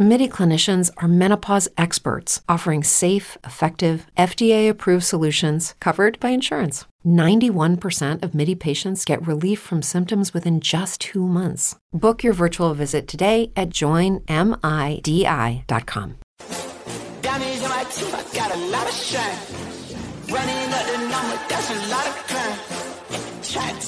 [0.00, 6.84] MIDI clinicians are menopause experts offering safe, effective, FDA approved solutions covered by insurance.
[7.04, 11.74] 91% of MIDI patients get relief from symptoms within just two months.
[11.92, 14.20] Book your virtual visit today at joinmidi.com.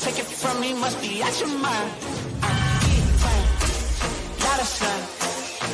[0.00, 1.92] Take it from me, must be your mind.
[2.42, 2.80] I
[4.60, 5.29] of sun.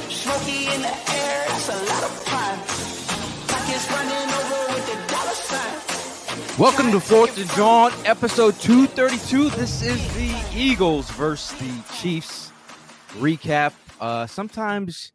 [0.09, 2.59] Smoky in the air, that's a lot of pine.
[3.49, 6.59] Pockets running over with the dollar sign.
[6.59, 9.51] Welcome to Fourth and John, episode 232.
[9.51, 12.53] This is the Eagles versus the Chiefs
[13.19, 13.73] recap.
[14.01, 15.13] Uh, sometimes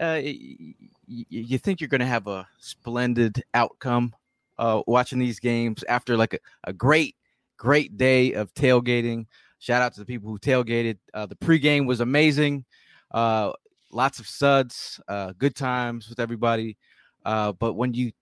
[0.00, 0.74] uh, y-
[1.08, 4.14] y- you think you're going to have a splendid outcome
[4.58, 7.16] uh, watching these games after like a, a great,
[7.56, 9.26] great day of tailgating.
[9.60, 10.98] Shout out to the people who tailgated.
[11.14, 12.64] Uh, the pregame was amazing.
[13.12, 13.52] Uh,
[13.92, 16.76] lots of suds, uh, good times with everybody.
[17.24, 18.12] Uh, but when you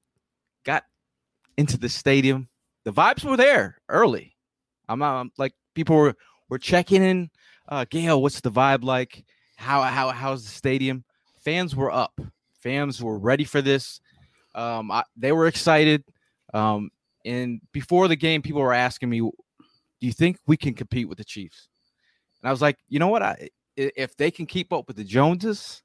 [0.65, 0.85] got
[1.57, 2.49] into the stadium,
[2.85, 4.37] the vibes were there early.
[4.89, 6.15] I'm, I'm like people were
[6.49, 7.31] were checking in.
[7.69, 9.25] Uh, Gail, what's the vibe like?
[9.57, 11.05] How how how's the stadium?
[11.45, 12.21] Fans were up.
[12.61, 14.01] Fans were ready for this.
[14.55, 16.05] Um, I, they were excited.
[16.53, 16.91] Um,
[17.25, 19.33] and before the game, people were asking me, "Do
[20.01, 21.69] you think we can compete with the Chiefs?"
[22.43, 23.23] And I was like, "You know what?
[23.23, 23.49] I
[23.97, 25.83] if they can keep up with the Joneses,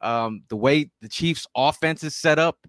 [0.00, 2.66] um, the way the Chiefs' offense is set up,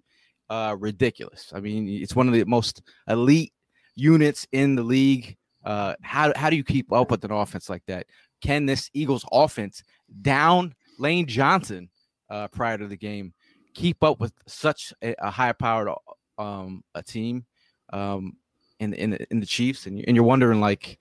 [0.48, 1.52] uh, ridiculous.
[1.54, 3.52] I mean, it's one of the most elite
[3.94, 5.36] units in the league.
[5.64, 8.06] Uh, how how do you keep up with an offense like that?
[8.40, 9.82] Can this Eagles offense
[10.22, 11.90] down Lane Johnson
[12.30, 13.32] uh, prior to the game
[13.74, 15.90] keep up with such a, a high powered
[16.38, 17.44] um, a team
[17.92, 18.36] um,
[18.80, 19.86] in in the, in the Chiefs?
[19.86, 20.98] And you're wondering like,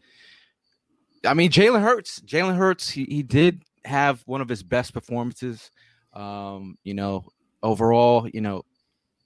[1.26, 5.72] I mean, Jalen Hurts, Jalen Hurts, he, he did have one of his best performances.
[6.14, 7.26] Um, you know,
[7.62, 8.64] overall, you know,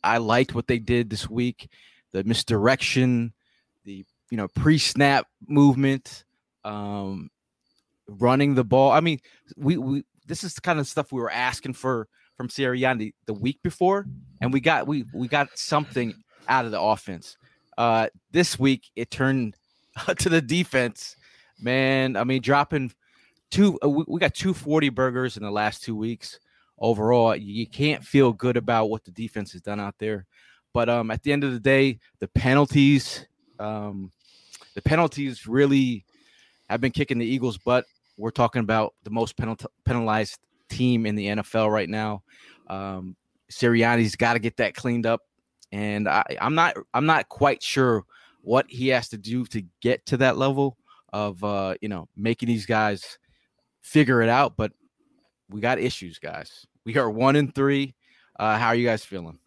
[0.03, 1.69] I liked what they did this week.
[2.11, 3.33] The misdirection,
[3.85, 6.25] the you know pre-snap movement,
[6.63, 7.29] um,
[8.07, 8.91] running the ball.
[8.91, 9.19] I mean,
[9.57, 13.33] we we this is the kind of stuff we were asking for from Sirianni the
[13.33, 14.05] week before,
[14.41, 16.13] and we got we we got something
[16.47, 17.37] out of the offense.
[17.77, 19.55] Uh, this week it turned
[20.17, 21.15] to the defense.
[21.59, 22.91] Man, I mean, dropping
[23.53, 23.79] two.
[23.83, 26.39] uh, We got two forty burgers in the last two weeks.
[26.79, 30.25] Overall, you can't feel good about what the defense has done out there.
[30.73, 33.25] But um, at the end of the day, the penalties,
[33.59, 34.11] um,
[34.73, 36.03] the penalties really
[36.69, 37.85] have been kicking the Eagles' butt.
[38.17, 42.23] We're talking about the most penal- penalized team in the NFL right now.
[42.67, 43.15] Um,
[43.51, 45.21] Sirianni's got to get that cleaned up,
[45.71, 48.03] and I, I'm not I'm not quite sure
[48.41, 50.75] what he has to do to get to that level
[51.13, 53.19] of uh, you know making these guys
[53.83, 54.57] figure it out.
[54.57, 54.71] But
[55.49, 56.65] we got issues, guys.
[56.85, 57.93] We are one and three.
[58.39, 59.37] Uh, how are you guys feeling?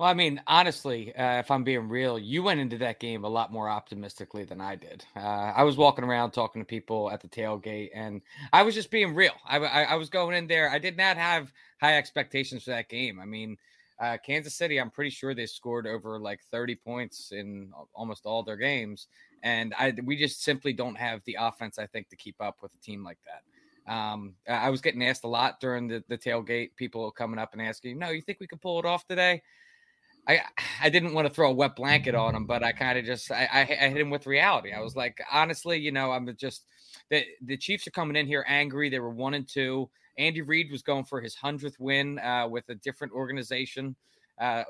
[0.00, 3.28] Well, I mean, honestly, uh, if I'm being real, you went into that game a
[3.28, 5.04] lot more optimistically than I did.
[5.14, 8.90] Uh, I was walking around talking to people at the tailgate, and I was just
[8.90, 9.34] being real.
[9.46, 10.70] I, I, I was going in there.
[10.70, 13.20] I did not have high expectations for that game.
[13.20, 13.58] I mean,
[14.00, 18.42] uh, Kansas City, I'm pretty sure they scored over like 30 points in almost all
[18.42, 19.08] their games,
[19.42, 22.72] and I we just simply don't have the offense, I think, to keep up with
[22.72, 23.42] a team like that.
[23.86, 26.76] Um, I was getting asked a lot during the, the tailgate.
[26.76, 29.42] People coming up and asking, "No, you think we could pull it off today?"
[30.28, 30.40] I
[30.80, 33.30] I didn't want to throw a wet blanket on him, but I kind of just
[33.30, 34.72] I, I I hit him with reality.
[34.72, 36.64] I was like, honestly, you know, I'm just
[37.08, 38.88] the the Chiefs are coming in here angry.
[38.88, 39.90] They were one and two.
[40.18, 43.96] Andy Reid was going for his hundredth win uh, with a different organization.
[44.38, 44.64] Uh,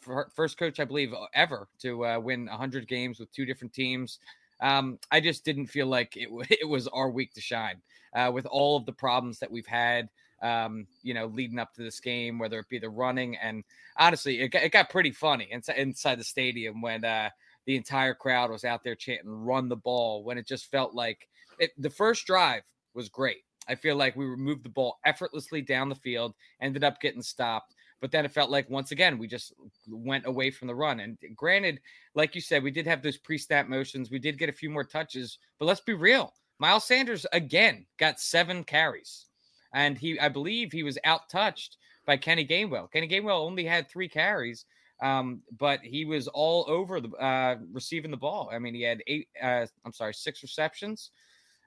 [0.00, 4.18] fir- first coach, I believe, ever to uh, win 100 games with two different teams.
[4.60, 6.28] Um, I just didn't feel like it,
[6.60, 7.80] it was our week to shine
[8.14, 10.08] uh, with all of the problems that we've had,
[10.42, 13.36] um, you know, leading up to this game, whether it be the running.
[13.36, 13.64] And
[13.96, 17.30] honestly, it got, it got pretty funny inside, inside the stadium when uh,
[17.66, 21.28] the entire crowd was out there chanting, run the ball, when it just felt like
[21.58, 22.62] it, the first drive
[22.94, 23.38] was great.
[23.68, 27.74] I feel like we moved the ball effortlessly down the field, ended up getting stopped.
[28.00, 29.52] But then it felt like once again we just
[29.88, 31.00] went away from the run.
[31.00, 31.80] And granted,
[32.14, 34.10] like you said, we did have those pre-snap motions.
[34.10, 36.34] We did get a few more touches, but let's be real.
[36.58, 39.26] Miles Sanders again got seven carries,
[39.72, 42.90] and he I believe he was out touched by Kenny Gainwell.
[42.90, 44.64] Kenny Gainwell only had three carries,
[45.02, 48.48] um, but he was all over the uh, receiving the ball.
[48.52, 49.28] I mean, he had eight.
[49.42, 51.10] Uh, I'm sorry, six receptions.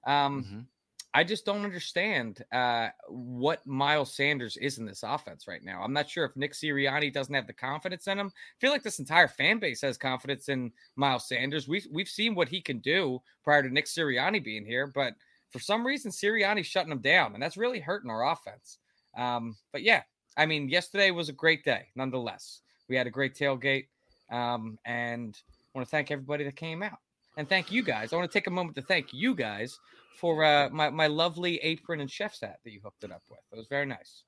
[0.05, 0.65] Um, Mhm.
[1.13, 5.81] I just don't understand uh, what Miles Sanders is in this offense right now.
[5.81, 8.27] I'm not sure if Nick Sirianni doesn't have the confidence in him.
[8.27, 11.67] I feel like this entire fan base has confidence in Miles Sanders.
[11.67, 15.13] We've we've seen what he can do prior to Nick Sirianni being here, but
[15.49, 18.77] for some reason Sirianni's shutting him down, and that's really hurting our offense.
[19.17, 20.03] Um, but yeah,
[20.37, 22.61] I mean, yesterday was a great day, nonetheless.
[22.87, 23.87] We had a great tailgate,
[24.31, 26.99] um, and I want to thank everybody that came out,
[27.35, 28.13] and thank you guys.
[28.13, 29.79] I want to take a moment to thank you guys
[30.17, 33.39] for uh, my my lovely apron and chef's hat that you hooked it up with.
[33.51, 34.23] It was very nice.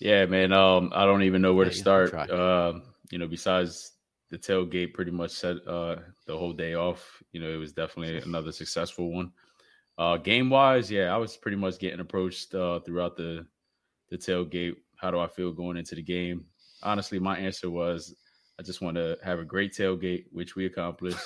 [0.00, 0.52] Yeah, man.
[0.52, 2.10] Um, I don't even know where Yeah, to start.
[2.10, 2.28] try.
[2.30, 3.92] Um, you know, besides
[4.30, 5.96] the tailgate, pretty much set uh
[6.26, 7.22] the whole day off.
[7.32, 9.32] You know, it was definitely another successful one.
[9.96, 13.46] Uh, game wise, yeah, I was pretty much getting approached uh throughout the
[14.10, 14.76] the tailgate.
[14.96, 16.46] How do I feel going into the game?
[16.82, 18.14] Honestly, my answer was
[18.58, 21.18] I just want to have a great tailgate, which we accomplished.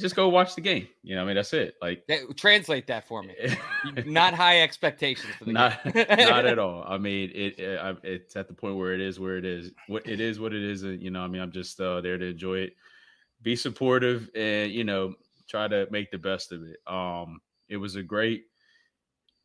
[0.00, 0.88] just go watch the game.
[1.04, 1.76] You know, I mean, that's it.
[1.80, 3.34] Like, That- translate that for me.
[4.06, 6.04] Not high expectations for the not game.
[6.18, 6.84] not at all.
[6.84, 9.70] I mean, it, it it's at the point where it is where it is.
[9.86, 12.18] What it is, what it is, and you know, I mean, I'm just uh, there
[12.18, 12.72] to enjoy it,
[13.40, 15.14] be supportive, and you know,
[15.48, 16.78] try to make the best of it.
[16.92, 18.46] Um, it was a great,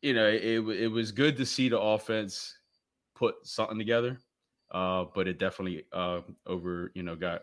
[0.02, 2.56] you know, it it was good to see the offense
[3.14, 4.18] put something together,
[4.70, 7.42] uh, but it definitely uh over, you know, got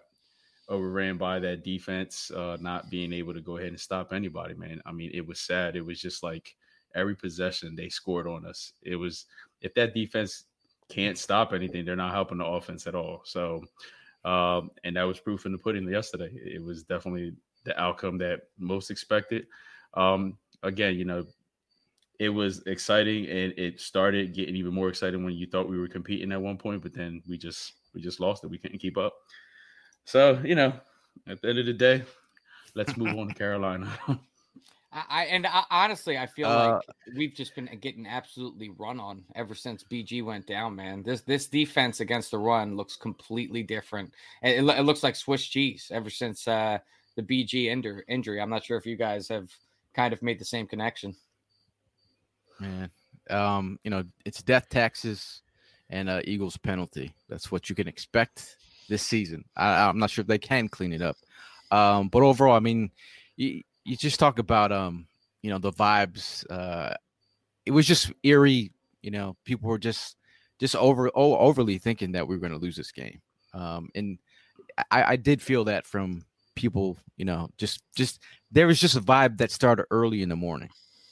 [0.69, 4.81] overran by that defense uh not being able to go ahead and stop anybody man
[4.85, 6.57] i mean it was sad it was just like
[6.97, 8.73] every possession they scored on us.
[8.81, 9.25] It was
[9.61, 10.45] if that defense
[10.89, 13.21] can't stop anything, they're not helping the offense at all.
[13.23, 13.63] So,
[14.25, 16.31] um, and that was proof in the pudding yesterday.
[16.33, 17.33] It was definitely
[17.63, 19.47] the outcome that most expected.
[19.93, 21.25] Um, again, you know,
[22.19, 25.87] it was exciting and it started getting even more exciting when you thought we were
[25.87, 28.49] competing at one point, but then we just we just lost it.
[28.49, 29.13] We couldn't keep up.
[30.05, 30.73] So, you know,
[31.27, 32.03] at the end of the day,
[32.75, 33.91] let's move on to Carolina.
[34.91, 38.99] I, I and I, honestly, I feel Uh, like we've just been getting absolutely run
[38.99, 40.75] on ever since BG went down.
[40.75, 44.13] Man, this this defense against the run looks completely different.
[44.41, 46.79] And it, it looks like Swiss cheese ever since uh,
[47.15, 48.39] the BG injur- injury.
[48.41, 49.51] I'm not sure if you guys have
[49.93, 51.15] kind of made the same connection.
[52.59, 52.89] Man.
[53.29, 55.41] Um, you know, it's death taxes
[55.89, 57.13] and uh, Eagles penalty.
[57.29, 58.57] That's what you can expect
[58.89, 59.43] this season.
[59.55, 61.17] I, I'm not sure if they can clean it up.
[61.71, 62.91] Um, but overall, I mean,
[63.35, 65.07] you, you just talk about um,
[65.41, 66.45] you know, the vibes.
[66.49, 66.93] Uh,
[67.65, 68.71] it was just eerie.
[69.01, 70.17] You know, people were just
[70.59, 73.21] just over oh, overly thinking that we were going to lose this game.
[73.53, 74.17] Um, and
[74.91, 76.25] I, I did feel that from
[76.55, 76.97] people.
[77.17, 78.21] You know, just just
[78.51, 80.69] there was just a vibe that started early in the morning.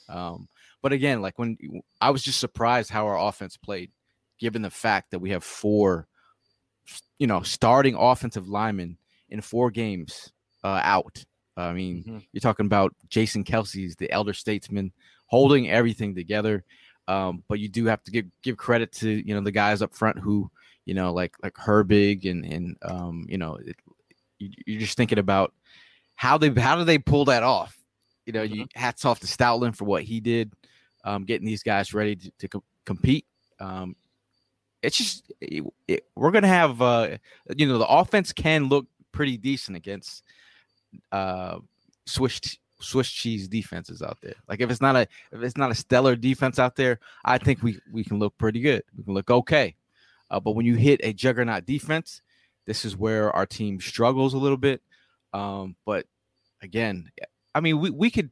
[0.08, 0.48] Um,
[0.86, 1.58] but again, like when
[2.00, 3.90] I was just surprised how our offense played,
[4.38, 6.06] given the fact that we have four,
[7.18, 8.96] you know, starting offensive linemen
[9.28, 11.24] in four games uh, out.
[11.56, 12.26] I mean, Mhm.
[12.30, 14.92] you're talking about Jason Kelce's the elder statesman
[15.26, 16.64] holding everything together.
[17.08, 19.92] Um, but you do have to give give credit to you know the guys up
[19.92, 20.48] front who
[20.84, 23.74] you know like like Herbig and and um, you know it,
[24.38, 25.52] you, you're just thinking about
[26.14, 27.76] how they how do they pull that off?
[28.24, 30.52] You know, you hats off to Stoutland for what he did,
[31.06, 33.24] um, getting these guys ready to, to co- compete.
[33.58, 33.96] Um,
[34.82, 37.16] it's just it, it- we're gonna have uh,
[37.56, 40.22] you know the offense can look pretty decent against
[41.12, 41.58] uh,
[42.04, 42.40] Swiss
[42.80, 44.34] Swiss cheese defenses out there.
[44.48, 47.62] Like if it's not a if it's not a stellar defense out there, I think
[47.62, 48.82] we we can look pretty good.
[48.96, 49.74] We can look okay.
[50.30, 52.20] Uh, but when you hit a juggernaut defense,
[52.66, 54.82] this is where our team struggles a little bit.
[55.32, 56.04] Um, but
[56.62, 57.10] again,
[57.54, 58.30] I mean, we, we could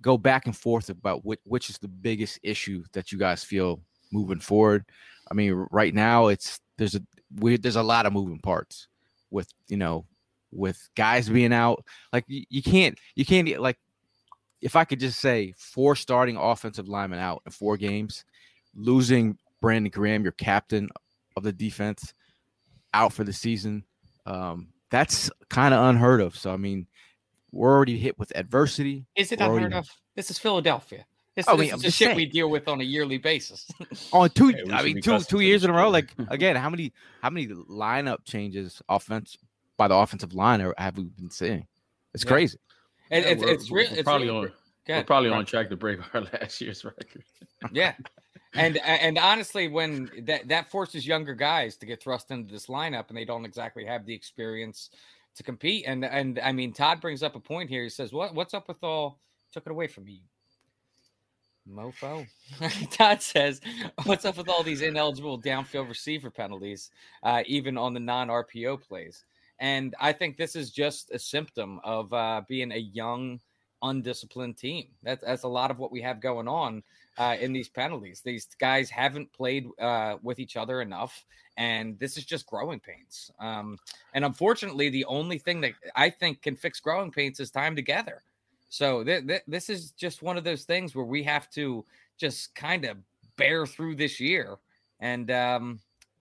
[0.00, 3.80] go back and forth about which, which is the biggest issue that you guys feel
[4.12, 4.84] moving forward.
[5.30, 7.02] I mean, right now it's there's a
[7.38, 8.88] we, there's a lot of moving parts
[9.30, 10.06] with you know
[10.52, 11.84] with guys being out.
[12.12, 13.78] Like you, you can't you can't like
[14.60, 18.24] if I could just say four starting offensive linemen out in four games,
[18.74, 20.88] losing Brandon Graham, your captain
[21.36, 22.14] of the defense,
[22.94, 23.84] out for the season.
[24.24, 26.36] Um, that's kind of unheard of.
[26.36, 26.86] So I mean,
[27.56, 29.06] we're already hit with adversity.
[29.16, 29.90] Is it We're already- unheard of?
[30.14, 31.04] This is Philadelphia.
[31.34, 32.16] This, oh, I this mean, is I'm the shit saying.
[32.16, 33.70] we deal with on a yearly basis.
[34.12, 35.90] On two, Hey, I mean, two two years in a row.
[35.90, 39.36] Like again, how many how many lineup changes offense
[39.76, 41.66] by the offensive line are, have we been seeing?
[42.14, 42.30] It's Yeah.
[42.30, 42.58] crazy.
[43.10, 43.92] And Yeah, it's we're- it's, we're real.
[43.92, 44.52] It's probably really on
[44.88, 47.22] we're probably on track to break our last year's record.
[47.72, 47.94] Yeah.
[48.54, 53.08] And and honestly, when that that forces younger guys to get thrust into this lineup
[53.08, 54.88] and they don't exactly have the experience
[55.36, 55.84] to compete.
[55.86, 57.82] And and I mean, Todd brings up a point here.
[57.82, 59.20] He says, "What what's up with all
[59.52, 60.22] took it away from me,
[61.68, 62.26] mofo?"
[62.90, 63.60] Todd says,
[64.04, 66.90] "What's up with all these ineligible downfield receiver penalties,
[67.22, 69.24] uh, even on the non RPO plays?"
[69.58, 73.40] And I think this is just a symptom of uh, being a young
[73.82, 74.88] undisciplined team.
[75.02, 76.82] That's that's a lot of what we have going on
[77.18, 78.20] uh, in these penalties.
[78.20, 81.24] These guys haven't played uh, with each other enough,
[81.56, 83.30] and this is just growing pains.
[83.40, 83.78] Um,
[84.14, 88.22] and unfortunately, the only thing that I think can fix growing pains is time together.
[88.68, 91.84] So th- th- this is just one of those things where we have to
[92.18, 92.98] just kind of
[93.36, 94.58] bear through this year,
[95.00, 95.80] and um,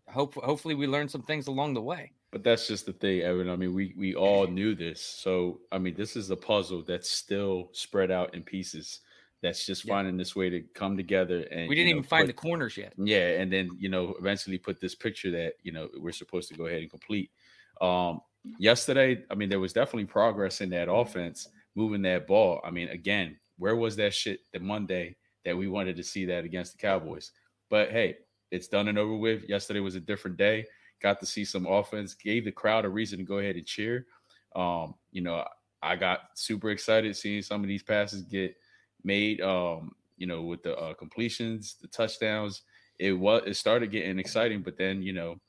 [0.09, 2.11] hope hopefully we learn some things along the way.
[2.31, 3.49] But that's just the thing, Evan.
[3.49, 5.01] I mean, we we all knew this.
[5.01, 8.99] So I mean, this is a puzzle that's still spread out in pieces.
[9.41, 9.93] That's just Yeah.
[9.93, 11.41] finding this way to come together.
[11.51, 12.93] And We didn't know, even find put- the corners yet.
[12.97, 16.55] Yeah, and then you know, eventually put this picture that you know we're supposed to
[16.55, 17.31] go ahead and complete.
[17.81, 18.21] Um,
[18.59, 22.61] yesterday, I mean, there was definitely progress in that offense, moving that ball.
[22.63, 26.45] I mean, again, where was that shit the Monday that we wanted to see that
[26.45, 27.31] against the Cowboys?
[27.69, 28.17] But hey,
[28.51, 29.47] it's done and over with.
[29.49, 30.65] Yesterday was a different day.
[31.01, 34.07] Got to see some offense, gave the crowd a reason to go ahead and cheer.
[34.55, 35.45] Um, you know,
[35.81, 38.55] I got super excited seeing some of these passes get
[39.05, 39.41] made.
[39.41, 42.61] Um, you know, with the uh, completions, the touchdowns,
[42.99, 45.39] it was it started getting exciting, but then you know,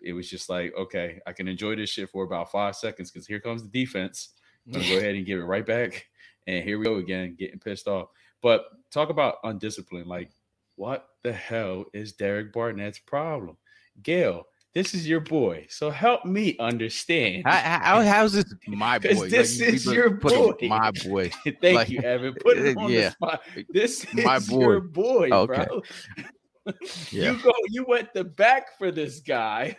[0.00, 3.26] it was just like, okay, I can enjoy this shit for about five seconds because
[3.26, 4.30] here comes the defense.
[4.66, 6.06] I'm gonna go ahead and give it right back,
[6.46, 8.08] and here we go again, getting pissed off.
[8.42, 10.06] But talk about undisciplined.
[10.06, 10.30] Like,
[10.76, 13.56] what the hell is Derek Barnett's problem?
[14.02, 14.46] Gail,
[14.76, 17.44] this is your boy, so help me understand.
[17.46, 19.30] How, how, how's this my boy?
[19.30, 20.52] this we is your boy.
[20.68, 21.30] my boy.
[21.62, 22.34] Thank Like, you, Evan.
[22.34, 23.00] Put it uh, on yeah.
[23.00, 23.42] the spot.
[23.70, 25.28] This is My your boy.
[25.28, 25.64] boy, Okay.
[25.66, 26.74] bro.
[27.10, 27.30] Yeah.
[27.32, 27.52] You go.
[27.70, 29.78] You went the back for this guy.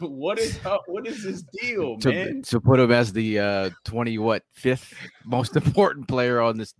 [0.00, 0.58] what is?
[0.86, 2.42] What is this deal, to, man?
[2.42, 4.92] to put him as the uh 20 what fifth
[5.24, 6.74] most important player on this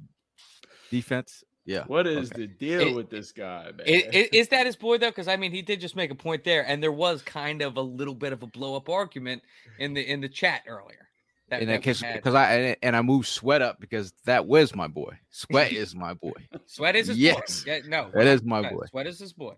[0.90, 1.42] defense.
[1.66, 1.82] Yeah.
[1.88, 2.42] What is okay.
[2.42, 3.86] the deal It- with this guy, man?
[3.86, 5.10] I- i- Is, that his boy though?
[5.10, 7.76] Because I mean, he did just make a point there, and there was kind of
[7.76, 9.42] a little bit of a blow up argument
[9.78, 11.08] in the in the chat earlier.
[11.48, 14.46] That, in that that case, because I and- and I moved Sweat up because that
[14.46, 15.18] was my boy.
[15.30, 16.32] Sweat is my boy.
[16.66, 17.64] Sweat is his Yes.
[17.64, 17.72] boy.
[17.72, 18.86] Yeah, no, That is my boy.
[18.90, 19.54] Sweat is his boy.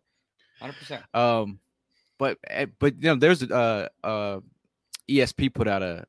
[0.60, 1.02] Hundred percent.
[1.14, 1.60] Um,
[2.18, 4.40] but eh, but you know, there's a uh, uh,
[5.08, 6.04] ESP put out a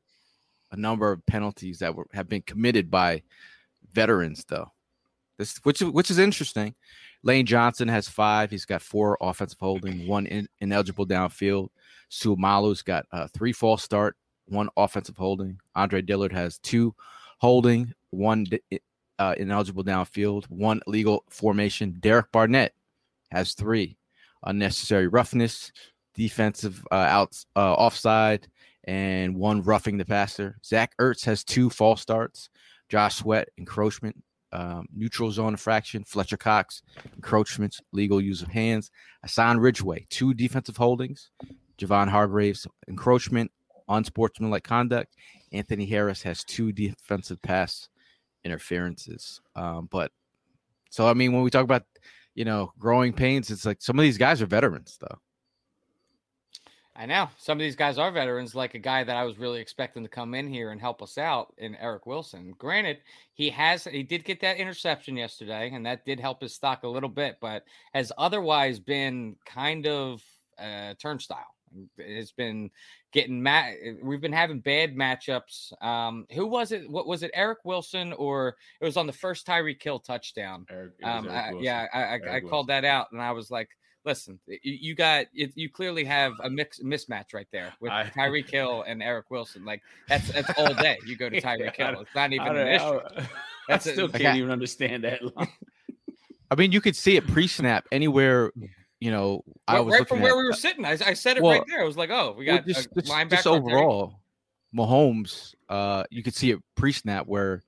[0.72, 3.22] a number of penalties that were have been committed by
[3.92, 4.72] veterans though.
[5.40, 6.74] This which which is interesting.
[7.22, 8.50] Lane Johnson has five.
[8.50, 11.68] He's got four offensive holding, one in, ineligible downfield.
[12.10, 15.58] Seumalo's got uh, three false start, one offensive holding.
[15.74, 16.94] Andre Dillard has two
[17.38, 18.44] holding, one
[19.18, 21.96] uh, ineligible downfield, one legal formation.
[22.00, 22.74] Derek Barnett
[23.30, 23.96] has three
[24.44, 25.72] unnecessary roughness,
[26.14, 28.46] defensive uh, outs, uh, offside,
[28.84, 30.58] and one roughing the passer.
[30.62, 32.50] Zach Ertz has two false starts.
[32.90, 36.04] Josh Sweat encroachment, um, neutral zone infraction.
[36.04, 36.82] Fletcher Cox
[37.16, 38.90] encroachments, legal use of hands.
[39.22, 41.30] Hassan Ridgeway two defensive holdings.
[41.78, 43.50] Javon Hargraves encroachment,
[43.88, 45.16] unsportsmanlike conduct.
[45.52, 47.88] Anthony Harris has two defensive pass
[48.44, 49.40] interferences.
[49.56, 50.12] Um, but
[50.90, 51.84] so I mean, when we talk about
[52.34, 55.18] you know growing pains, it's like some of these guys are veterans though.
[57.00, 59.58] I know some of these guys are veterans, like a guy that I was really
[59.58, 62.54] expecting to come in here and help us out in Eric Wilson.
[62.58, 62.98] Granted,
[63.32, 66.88] he has he did get that interception yesterday, and that did help his stock a
[66.88, 67.64] little bit, but
[67.94, 70.22] has otherwise been kind of
[70.58, 71.54] uh, turnstile.
[71.96, 72.70] It's been
[73.12, 73.76] getting mat.
[74.02, 75.72] We've been having bad matchups.
[75.82, 76.90] Um, who was it?
[76.90, 77.30] What was it?
[77.32, 80.66] Eric Wilson, or it was on the first Tyreek Hill touchdown?
[80.68, 81.64] Eric- Um, Eric I, Wilson.
[81.64, 83.70] yeah, I, I, I called that out, and I was like,
[84.04, 88.04] "Listen, you, you got it, you clearly have a mix mismatch right there with I-
[88.16, 89.64] Tyreek Hill and Eric Wilson.
[89.64, 90.98] Like that's that's all day.
[91.06, 91.92] You go to Yeah, Tyreek I Hill.
[91.92, 92.84] don't- It's not even I, an issue.
[92.84, 93.26] I, I
[93.68, 95.20] That's a- still Like, can't I- even understand that.
[96.50, 98.50] I mean, you could see it pre-snap anywhere.
[98.98, 100.84] You know, I Right- was right looking from where at, we were sitting.
[100.84, 101.80] I, I said it Well, right there.
[101.80, 103.66] I was like, "Oh, we well, got just, a just, linebacker just on Tyreek.
[103.66, 104.20] overall,
[104.76, 105.54] Mahomes.
[105.68, 107.62] Uh, you could see it pre-snap where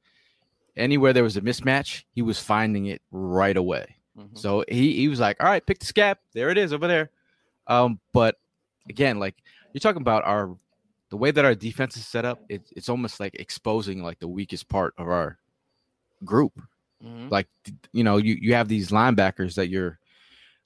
[0.77, 3.97] anywhere there was a mismatch, he was finding it right away.
[4.19, 4.39] Mhm.
[4.39, 6.17] So he he was like, "All right, pick the scap.
[6.33, 7.11] There it is over there."
[7.67, 8.37] Um, but
[8.89, 9.37] again, like
[9.73, 10.57] you're talking about our
[11.11, 14.29] the way that our defense is set up, it, it's almost like exposing like the
[14.29, 15.39] weakest part of our
[16.25, 16.61] group.
[17.05, 17.31] Mhm.
[17.31, 17.49] Like
[17.93, 19.99] you know, you you have these linebackers that you're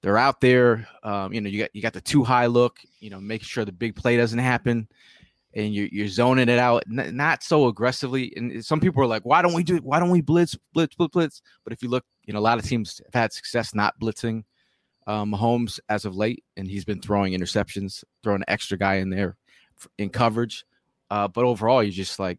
[0.02, 0.88] they're out there.
[1.02, 2.78] Um, you know, you got you got the too high look.
[3.00, 4.88] You know, making sure the big play doesn't happen,
[5.56, 8.32] and you're you're zoning it out, n- not so aggressively.
[8.36, 9.78] And some people are like, "Why don't we do?
[9.78, 12.58] Why don't we blitz, blitz, blitz, blitz?" But if you look, you know, a lot
[12.58, 14.44] of teams have had success not blitzing
[15.08, 19.10] um, Mahomes as of late, and he's been throwing interceptions, throwing an extra guy in
[19.10, 19.36] there
[19.98, 20.64] in coverage.
[21.10, 22.38] Uh, but overall, you're just like,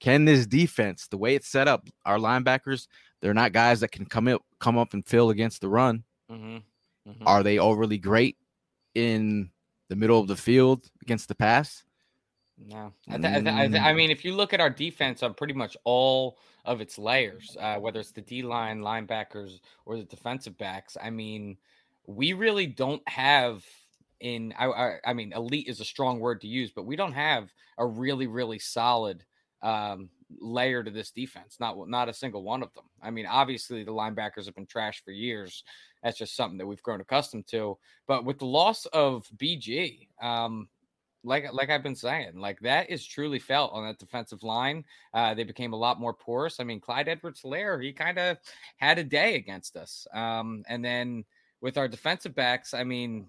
[0.00, 2.88] can this defense, the way it's set up, our linebackers,
[3.22, 6.04] they're not guys that can come up, come up and fill against the run.
[6.30, 6.62] Mhm.
[7.08, 7.22] Mhm.
[7.24, 8.36] Are they overly great
[8.94, 9.50] in
[9.88, 11.84] the middle of the field against the pass?
[12.58, 15.22] No, I, th- I, th- I, th- I, mean, if you look at our defense
[15.22, 19.96] on pretty much all of its layers, uh, whether it's the D line, linebackers, or
[19.96, 21.56] the defensive backs, I mean,
[22.06, 23.64] we really don't have
[24.20, 24.54] in.
[24.58, 27.86] I, I, mean, elite is a strong word to use, but we don't have a
[27.86, 29.24] really, really solid
[29.62, 30.08] um,
[30.40, 31.56] layer to this defense.
[31.58, 32.84] Not not a single one of them.
[33.02, 35.64] I mean, obviously the linebackers have been trash for years.
[36.02, 37.78] That's just something that we've grown accustomed to.
[38.06, 40.68] But with the loss of BG, um,
[41.24, 44.84] like like I've been saying, like that is truly felt on that defensive line.
[45.12, 46.60] Uh, they became a lot more porous.
[46.60, 48.36] I mean, Clyde Edwards-Helaire, he kind of
[48.76, 50.06] had a day against us.
[50.12, 51.24] Um, and then
[51.60, 53.26] with our defensive backs, I mean,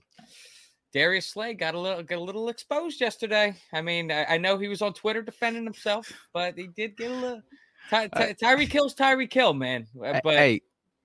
[0.94, 3.56] Darius Slay got a little got a little exposed yesterday.
[3.74, 7.12] I mean, I, I know he was on Twitter defending himself, but he did get
[7.12, 7.42] a little.
[7.90, 9.88] Ty, Ty, Tyree Hill's Tyreek Hill, man.
[10.04, 10.62] Uh, but hey,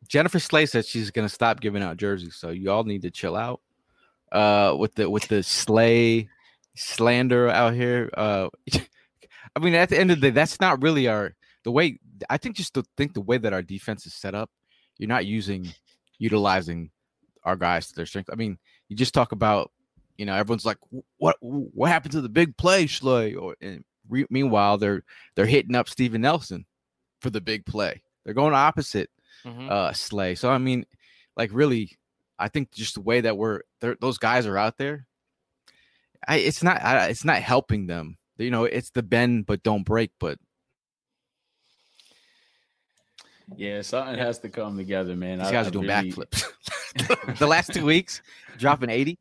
[0.09, 3.37] Jennifer Slay said she's gonna stop giving out jerseys, so you all need to chill
[3.37, 3.61] out.
[4.33, 6.29] Uh, with the with the Slay
[6.81, 8.11] slander out here.
[8.17, 8.49] Uh,
[9.57, 11.35] I mean, at the end of the day, that's not really our
[11.65, 11.99] the way.
[12.29, 14.51] I think just to think the way that our defense is set up,
[14.99, 15.73] you're not using
[16.19, 16.91] utilizing
[17.45, 18.31] our guys to their strength.
[18.33, 18.59] I mean,
[18.89, 19.71] you just talk about
[20.21, 20.77] you know, everyone's like,
[21.17, 25.03] "What what happened to the big play, Slay?" Or and re- meanwhile, they're
[25.35, 26.67] they're hitting up Steven Nelson
[27.23, 28.03] for the big play.
[28.23, 29.09] They're going opposite
[29.47, 29.69] mm-hmm.
[29.71, 30.35] uh, Slay.
[30.35, 30.85] So I mean,
[31.39, 31.97] like really,
[32.39, 35.07] I think just the way that we're those guys are out there,
[36.27, 38.17] I, it's not I, it's not helping them.
[38.39, 40.11] You know, it's the bend but don't break.
[40.19, 40.39] But
[43.57, 45.39] yeah, something has to come together, man.
[45.39, 46.13] These guys I, are doing really...
[46.13, 47.39] backflips.
[47.39, 48.23] the last two weeks,
[48.59, 49.19] dropping eighty.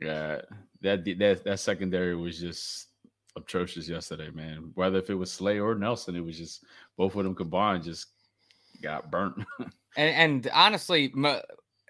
[0.00, 0.42] Yeah,
[0.82, 2.88] that that that secondary was just
[3.36, 4.70] atrocious yesterday, man.
[4.74, 6.64] Whether if it was Slay or Nelson, it was just
[6.96, 8.06] both of them combined just
[8.82, 9.34] got burnt.
[9.96, 11.12] and, and honestly,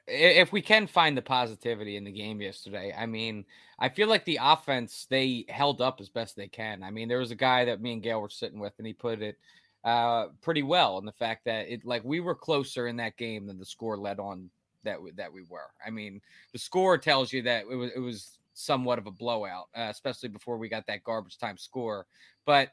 [0.08, 3.44] if we can find the positivity in the game yesterday, I mean,
[3.78, 6.82] I feel like the offense they held up as best they can.
[6.82, 8.92] I mean, there was a guy that me and Gail were sitting with, and he
[8.92, 9.38] put it
[9.84, 13.46] uh, pretty well in the fact that it like we were closer in that game
[13.46, 14.50] than the score led on
[14.84, 15.70] that we, that we were.
[15.84, 16.20] I mean,
[16.52, 20.28] the score tells you that it was it was somewhat of a blowout, uh, especially
[20.28, 22.06] before we got that garbage time score.
[22.44, 22.70] But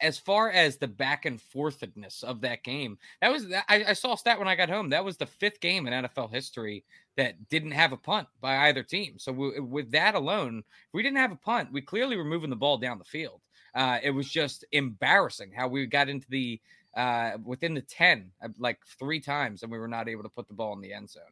[0.00, 4.14] as far as the back and forthedness of that game, that was I, I, saw
[4.14, 4.90] stat when I got home.
[4.90, 6.84] That was the fifth game in NFL history
[7.16, 9.18] that didn't have a punt by either team.
[9.18, 12.56] So we, with that alone, we didn't have a punt, we clearly were moving the
[12.56, 13.40] ball down the field.
[13.74, 16.60] Uh, it was just embarrassing how we got into the
[16.96, 20.48] uh, within the ten uh, like three times, and we were not able to put
[20.48, 21.22] the ball in the end zone.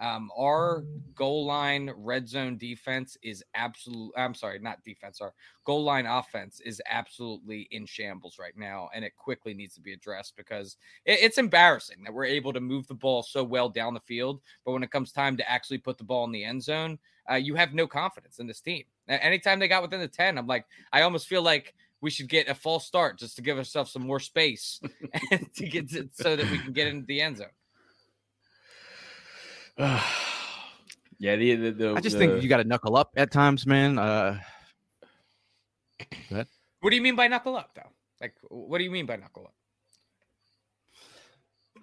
[0.00, 4.12] Um, our goal line red zone defense is absolute.
[4.16, 5.20] I'm sorry, not defense.
[5.20, 5.32] Our
[5.64, 9.92] goal line offense is absolutely in shambles right now, and it quickly needs to be
[9.92, 13.94] addressed because it, it's embarrassing that we're able to move the ball so well down
[13.94, 16.62] the field, but when it comes time to actually put the ball in the end
[16.62, 16.98] zone,
[17.30, 18.84] uh, you have no confidence in this team.
[19.08, 22.48] Anytime they got within the ten, I'm like, I almost feel like we should get
[22.48, 24.80] a false start just to give ourselves some more space
[25.54, 27.46] to get to, so that we can get into the end zone.
[29.78, 33.66] yeah, the, the, the I just the, think you got to knuckle up at times,
[33.66, 33.98] man.
[33.98, 34.38] Uh,
[36.80, 37.90] what do you mean by knuckle up, though?
[38.20, 39.54] Like, what do you mean by knuckle up?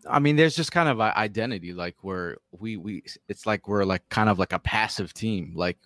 [0.09, 3.83] I mean, there's just kind of an identity, like where we we it's like we're
[3.83, 5.77] like kind of like a passive team, like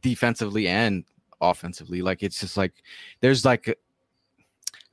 [0.00, 1.04] defensively and
[1.40, 2.02] offensively.
[2.02, 2.72] Like it's just like
[3.20, 3.78] there's like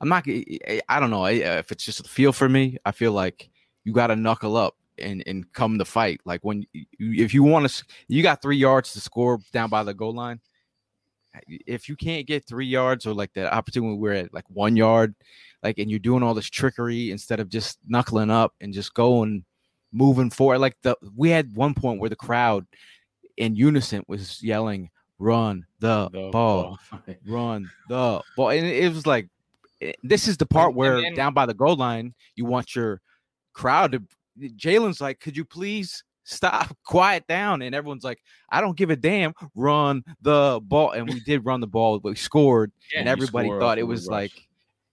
[0.00, 0.26] I'm not.
[0.26, 2.78] I don't know if it's just a feel for me.
[2.84, 3.50] I feel like
[3.84, 6.20] you got to knuckle up and and come to fight.
[6.24, 9.82] Like when you, if you want to, you got three yards to score down by
[9.84, 10.40] the goal line.
[11.48, 15.14] If you can't get three yards or like the opportunity we're at like one yard,
[15.62, 19.44] like and you're doing all this trickery instead of just knuckling up and just going
[19.92, 20.58] moving forward.
[20.58, 22.66] Like the we had one point where the crowd
[23.36, 27.00] in unison was yelling, "Run the, the ball, ball.
[27.26, 29.28] run the ball," and it was like
[29.80, 33.00] eh, this is the part where then, down by the goal line you want your
[33.52, 34.02] crowd to
[34.40, 37.62] Jalen's like, could you please stop, quiet down?
[37.62, 39.34] And everyone's like, I don't give a damn.
[39.54, 40.92] Run the ball.
[40.92, 42.72] And we did run the ball, but we scored.
[42.92, 44.32] Yeah, and everybody thought it was like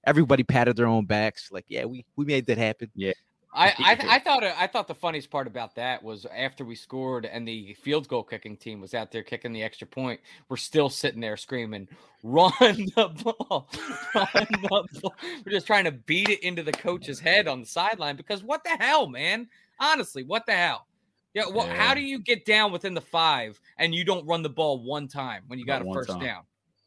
[0.05, 1.49] everybody patted their own backs.
[1.51, 2.89] Like, yeah, we we made that happen.
[2.95, 3.13] Yeah.
[3.51, 6.75] I, I, I thought uh, I thought the funniest part about that was after we
[6.75, 10.19] scored and the field goal kicking team was out there kicking the extra point.
[10.49, 11.87] We're still sitting there screaming,
[12.21, 13.67] "Run the ball,
[14.15, 17.65] run the ball!" We're just trying to beat it into the coach's head on the
[17.65, 19.47] sideline because what the hell, man?
[19.79, 20.85] Honestly, what the hell?
[21.33, 21.75] Yeah, well, yeah.
[21.75, 25.07] how do you get down within the five and you don't run the ball one
[25.07, 26.43] time when you got Not a first down?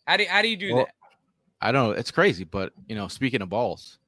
[0.07, 0.95] How do how do you do well, that?
[1.61, 1.93] I don't know.
[1.93, 3.99] It's crazy, but you know, speaking of balls.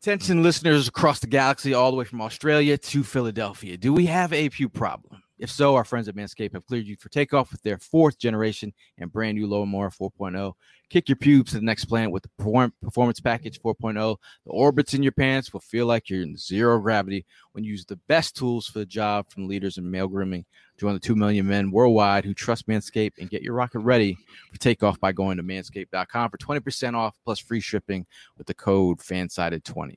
[0.00, 3.76] Attention listeners across the galaxy, all the way from Australia to Philadelphia.
[3.76, 5.24] Do we have a pew problem?
[5.38, 8.72] If so, our friends at Manscaped have cleared you for takeoff with their fourth generation
[8.98, 10.52] and brand new Lawnmower 4.0.
[10.90, 14.16] Kick your pubes to the next planet with the Performance Package 4.0.
[14.44, 17.84] The orbits in your pants will feel like you're in zero gravity when you use
[17.84, 20.44] the best tools for the job from leaders in male grooming.
[20.78, 24.16] Join the 2 million men worldwide who trust Manscaped and get your rocket ready
[24.50, 28.98] for takeoff by going to manscaped.com for 20% off plus free shipping with the code
[28.98, 29.96] FANSIDED20.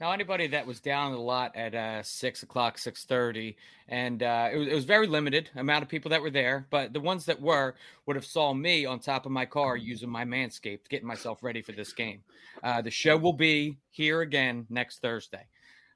[0.00, 3.56] Now, anybody that was down a lot at uh, six o'clock, six thirty,
[3.88, 6.68] and uh, it, was, it was very limited amount of people that were there.
[6.70, 7.74] But the ones that were
[8.06, 11.62] would have saw me on top of my car using my Manscaped, getting myself ready
[11.62, 12.22] for this game.
[12.62, 15.46] Uh, the show will be here again next Thursday.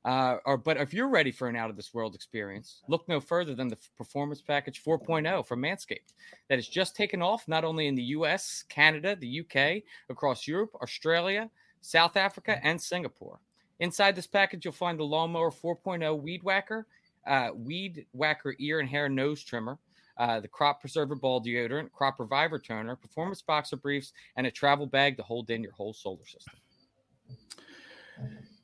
[0.04, 3.20] Uh, or, but if you're ready for an out of this world experience, look no
[3.20, 6.12] further than the Performance Package 4.0 from Manscaped
[6.48, 10.74] that has just taken off not only in the US, Canada, the UK, across Europe,
[10.82, 11.48] Australia,
[11.82, 13.38] South Africa, and Singapore.
[13.82, 16.86] Inside this package, you'll find the Lawnmower 4.0 Weed Whacker,
[17.26, 19.76] uh, Weed Whacker ear and hair nose trimmer,
[20.18, 24.86] uh, the Crop Preserver ball deodorant, Crop Reviver toner, Performance boxer briefs, and a travel
[24.86, 26.54] bag to hold in your whole solar system.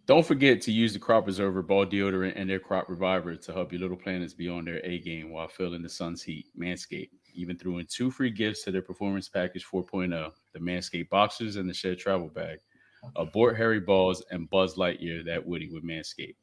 [0.07, 3.73] Don't forget to use the Crop Preserver ball deodorant and their Crop Reviver to help
[3.73, 6.47] your little planets be on their A game while feeling the sun's heat.
[6.57, 11.57] Manscaped even threw in two free gifts to their Performance Package 4.0 the Manscaped Boxers
[11.57, 12.61] and the Shed Travel Bag.
[13.17, 16.37] Abort Harry Balls and Buzz Lightyear that Woody with Manscaped.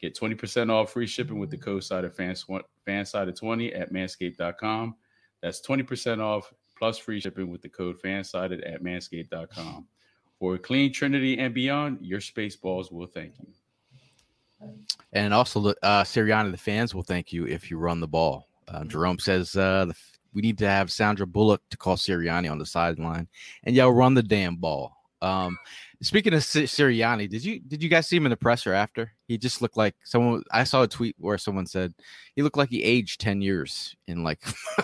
[0.00, 4.96] Get 20% off free shipping with the code SIDED FANSIDED20 at manscaped.com.
[5.40, 9.86] That's 20% off plus free shipping with the code FANSIDED at manscaped.com.
[10.40, 13.46] For a clean Trinity and beyond, your space balls will thank you.
[15.12, 18.48] And also, uh, Sirianni, the fans will thank you if you run the ball.
[18.66, 19.94] Uh, Jerome says uh, the,
[20.34, 23.28] we need to have Sandra Bullock to call Sirianni on the sideline
[23.64, 24.96] and yell, run the damn ball.
[25.20, 25.58] Um,
[26.02, 29.12] speaking of Sirianni, did you did you guys see him in the presser after?
[29.28, 30.42] He just looked like someone.
[30.50, 31.94] I saw a tweet where someone said
[32.36, 34.42] he looked like he aged ten years in like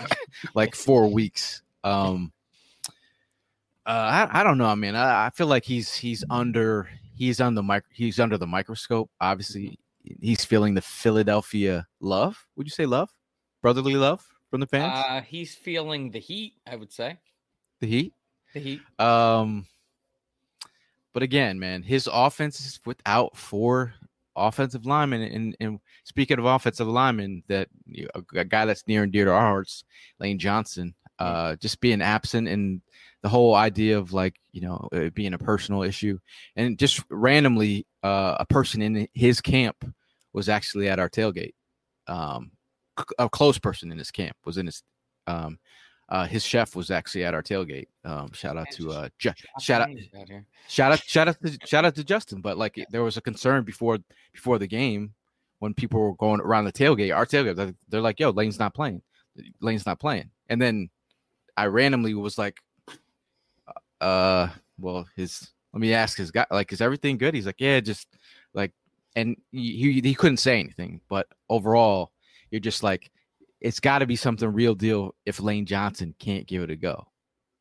[0.54, 1.62] like four weeks.
[1.84, 2.32] Um,
[3.86, 4.66] uh, I, I don't know.
[4.66, 8.38] I mean, I, I feel like he's he's under he's on the mic he's under
[8.38, 9.10] the microscope.
[9.20, 9.78] Obviously,
[10.20, 12.46] he's feeling the Philadelphia love.
[12.56, 13.10] Would you say love,
[13.60, 14.92] brotherly love from the fans?
[14.94, 16.54] Uh, he's feeling the heat.
[16.66, 17.18] I would say
[17.80, 18.12] the heat.
[18.54, 18.80] The heat.
[18.98, 19.66] Um,
[21.14, 23.94] but again, man, his offense is without four
[24.36, 25.22] offensive linemen.
[25.22, 29.24] And, and speaking of offensive linemen, that you know, a guy that's near and dear
[29.24, 29.84] to our hearts,
[30.20, 32.80] Lane Johnson, uh, just being absent and
[33.22, 36.18] the whole idea of like you know it being a personal issue,
[36.54, 39.92] and just randomly uh, a person in his camp
[40.32, 41.54] was actually at our tailgate.
[42.06, 42.52] Um,
[43.18, 44.82] a close person in his camp was in his
[45.26, 45.58] um,
[46.08, 47.88] uh, his chef was actually at our tailgate.
[48.04, 49.90] Um, shout out to uh, Ju- shout out,
[50.66, 52.40] shout out, shout out to shout out to Justin.
[52.40, 53.98] But like, there was a concern before
[54.32, 55.12] before the game
[55.58, 57.14] when people were going around the tailgate.
[57.14, 59.02] Our tailgate, they're, they're like, "Yo, Lane's not playing.
[59.60, 60.88] Lane's not playing." And then
[61.58, 62.58] I randomly was like,
[64.00, 67.80] "Uh, well, his let me ask his guy, like, is everything good?" He's like, "Yeah,
[67.80, 68.08] just
[68.54, 68.72] like,"
[69.14, 72.12] and he he couldn't say anything, but overall,
[72.50, 73.10] you're just like
[73.60, 77.06] it's got to be something real deal if Lane Johnson can't give it a go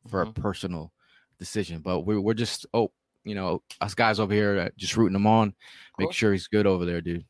[0.08, 0.30] for mm-hmm.
[0.30, 0.92] a personal
[1.38, 1.80] decision.
[1.80, 2.92] But we're, we're just, oh,
[3.24, 5.54] you know, us guys over here just rooting him on,
[5.98, 7.24] make sure he's good over there, dude.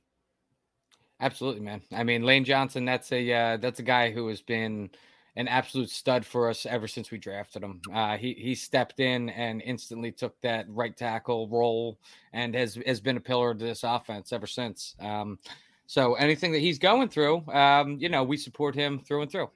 [1.20, 1.82] Absolutely, man.
[1.92, 4.88] I mean, Lane Johnson, that's a uh, that's a guy who has been
[5.34, 7.80] an absolute stud for us ever since we drafted him.
[7.92, 11.98] Uh, he he stepped in and instantly took that right tackle role
[12.32, 14.94] and has has been a pillar of this offense ever since.
[15.00, 15.40] Um,
[15.88, 19.44] so anything that he's going through, um, you know, we support him through and through,
[19.44, 19.50] of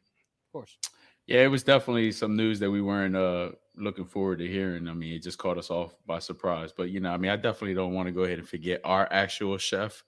[0.51, 0.79] course.
[1.27, 4.89] Yeah, it was definitely some news that we weren't uh, looking forward to hearing.
[4.89, 6.73] I mean, it just caught us off by surprise.
[6.75, 9.07] But you know, I mean, I definitely don't want to go ahead and forget our
[9.13, 10.03] actual chef,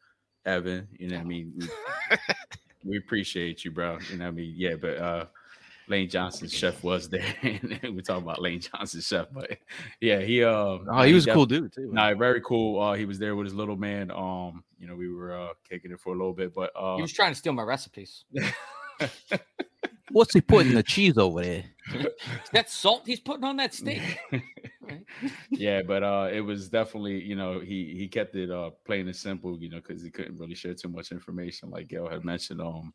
[0.46, 0.88] Evan.
[0.98, 1.52] You know, I mean,
[2.10, 3.98] we, we appreciate you, bro.
[4.10, 5.26] You know, I mean, yeah, but uh,
[5.88, 7.34] Lane Johnson's chef was there.
[7.42, 9.58] We're talking about Lane Johnson's chef, but
[10.00, 11.90] yeah, he uh oh he was a cool dude too.
[11.92, 12.80] Nah, very cool.
[12.80, 14.10] Uh he was there with his little man.
[14.10, 17.02] Um, you know, we were uh kicking it for a little bit, but uh he
[17.02, 18.24] was trying to steal my recipes.
[20.10, 21.64] What's he putting the cheese over there?
[22.52, 24.18] that salt he's putting on that steak.
[25.50, 29.16] yeah, but uh it was definitely, you know, he he kept it uh plain and
[29.16, 32.60] simple, you know, because he couldn't really share too much information, like Gail had mentioned.
[32.62, 32.94] Um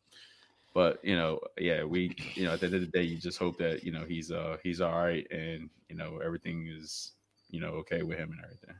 [0.74, 3.38] but you know, yeah, we you know at the end of the day, you just
[3.38, 7.12] hope that you know he's uh he's all right and you know everything is
[7.50, 8.74] you know okay with him and everything.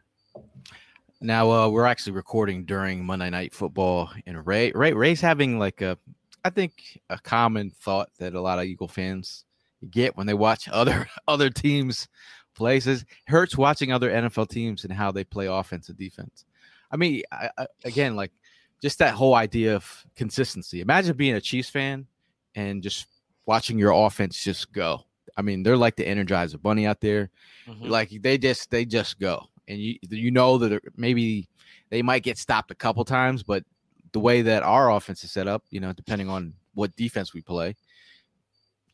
[1.20, 5.82] Now uh, we're actually recording during Monday Night Football, and Ray Ray Ray's having like
[5.82, 5.98] a
[6.44, 9.44] I think a common thought that a lot of Eagle fans
[9.90, 12.08] get when they watch other other teams
[12.54, 16.44] places hurts watching other NFL teams and how they play offense and defense.
[16.92, 18.32] I mean, I, I, again, like
[18.82, 20.80] just that whole idea of consistency.
[20.80, 22.06] Imagine being a Chiefs fan
[22.54, 23.06] and just
[23.46, 25.04] watching your offense just go.
[25.36, 27.30] I mean, they're like the Energizer Bunny out there.
[27.66, 27.88] Mhm.
[27.88, 31.48] Like they just they just go, and you you know that maybe
[31.90, 33.64] they might get stopped a couple times, but
[34.12, 37.42] the way that our offense is set up, you know, depending on what defense we
[37.42, 37.76] play,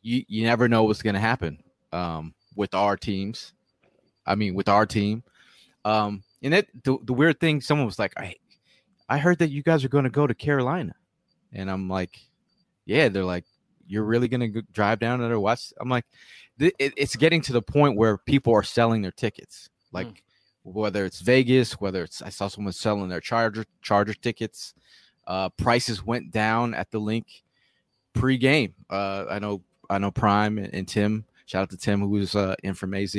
[0.02, 3.52] you you never know what's going to happen um, with our teams.
[4.26, 5.22] I mean, with our team,
[5.84, 8.34] um, and that the, the weird thing, someone was like, "I
[9.08, 10.94] I heard that you guys are going to go to Carolina,"
[11.52, 12.18] and I'm like,
[12.84, 13.44] "Yeah." They're like,
[13.86, 16.04] "You're really going to drive down there to watch?" I'm like,
[16.58, 20.22] th- it, "It's getting to the point where people are selling their tickets, like."
[20.68, 24.74] Whether it's Vegas, whether it's I saw someone selling their Charger Charger tickets,
[25.26, 27.26] uh, prices went down at the Linc
[28.14, 28.74] pre-game.
[28.90, 31.24] Uh, I know I know Prime and, and Tim.
[31.46, 33.14] Shout out to Tim who's uh, in from AZ.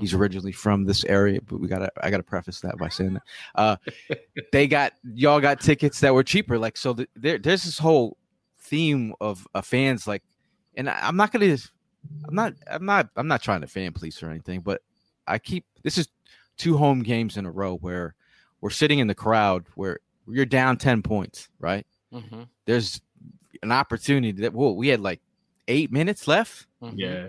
[0.00, 3.22] He's originally from this area, but we gotta I gotta preface that by saying that
[3.54, 3.76] uh,
[4.52, 6.58] they got y'all got tickets that were cheaper.
[6.58, 8.16] Like so, the, there there's this whole
[8.58, 10.22] theme of uh, fans like,
[10.76, 11.58] and I, I'm not gonna
[12.26, 14.80] I'm not I'm not I'm not trying to fan police or anything, but
[15.26, 16.08] I keep this is
[16.56, 18.14] two home games in a row where
[18.60, 21.86] we're sitting in the crowd where you're down 10 points, right?
[22.12, 22.48] Mhm.
[22.64, 23.00] There's
[23.62, 25.20] an opportunity that well, we had like
[25.68, 26.94] eight minutes left, Mhm.
[26.96, 27.26] Yeah,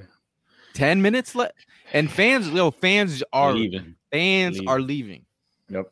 [0.74, 1.54] 10 minutes left.
[1.94, 3.96] And fans, you know, fans are leaving.
[4.12, 4.70] fans Leaving.
[4.70, 5.26] are leaving.
[5.70, 5.92] Yep.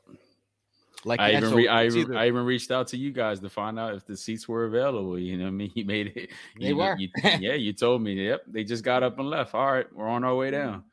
[1.04, 3.50] Like I even re- I, it's even, I even reached out to you guys to
[3.50, 5.18] find out if the seats were available.
[5.18, 6.30] You know, what I mean, you made it.
[6.60, 6.96] They you, were.
[6.98, 8.14] you- yeah, you told me.
[8.28, 9.56] Yep, they just got up and left.
[9.56, 10.84] All right, we're on our way down.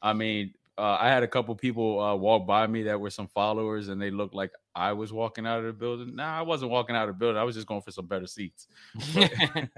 [0.00, 3.26] I mean, uh, I had a couple people uh, walk by me that were some
[3.26, 6.16] followers, and they looked like I was walking out of the building.
[6.16, 7.36] Nah, I wasn't walking out of the building.
[7.38, 8.68] I was just going for some better seats.
[9.14, 9.68] But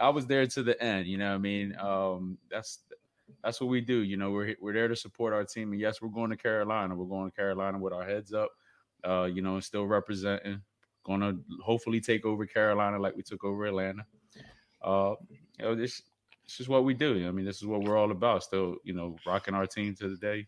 [0.00, 1.06] I was there to the end.
[1.06, 2.78] You know, what I mean, um, that's
[3.42, 4.00] that's what we do.
[4.02, 6.94] You know, we're we're there to support our team, and yes, we're going to Carolina.
[6.94, 8.50] We're going to Carolina with our heads up.
[9.02, 10.60] Uh, you know, and still representing.
[11.04, 14.04] Going to hopefully take over Carolina like we took over Atlanta.
[14.82, 15.14] Uh,
[15.58, 16.02] you know, this
[16.44, 17.26] this is what we do.
[17.26, 18.42] I mean, this is what we're all about.
[18.42, 20.46] Still, you know, rocking our team to the day.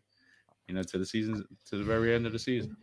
[0.69, 2.77] You know, to the season, to the very end of the season.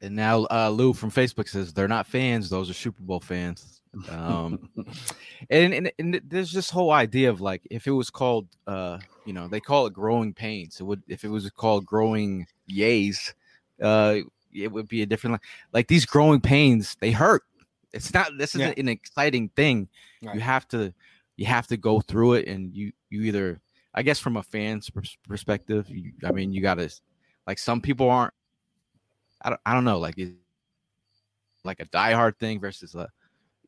[0.00, 3.80] and now uh, Lou from Facebook says they're not fans; those are Super Bowl fans.
[4.08, 4.68] Um,
[5.50, 9.32] and, and and there's this whole idea of like if it was called, uh, you
[9.32, 10.80] know, they call it growing pains.
[10.80, 13.32] It would if it was called growing yays,
[13.82, 14.18] uh,
[14.52, 15.40] it would be a different.
[15.72, 17.42] Like these growing pains, they hurt.
[17.92, 18.30] It's not.
[18.38, 18.80] This isn't Yeah.
[18.80, 19.88] an exciting thing.
[20.22, 20.34] Right.
[20.34, 20.92] You have to,
[21.36, 23.60] you have to go through it, and you you either,
[23.94, 24.90] I guess, from a fan's
[25.28, 26.90] perspective, you, I mean, you got to,
[27.46, 28.34] like, some people aren't.
[29.42, 30.32] I don't, I don't know, like, is
[31.64, 33.08] like a diehard thing versus a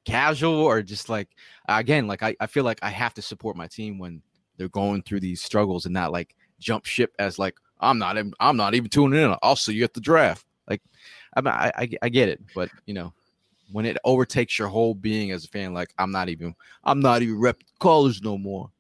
[0.05, 1.29] casual or just like
[1.69, 4.23] again, like I, I feel like I have to support my team when
[4.57, 8.57] they're going through these struggles and not like jump ship as like I'm not I'm
[8.57, 9.35] not even tuning in.
[9.43, 10.47] I'll see you at the draft.
[10.69, 10.83] Like
[11.37, 13.13] I mean, I, I I get it, but you know,
[13.73, 17.23] when it overtakes your whole being as a fan, like I'm not even I'm not
[17.23, 18.71] even rep colors no more.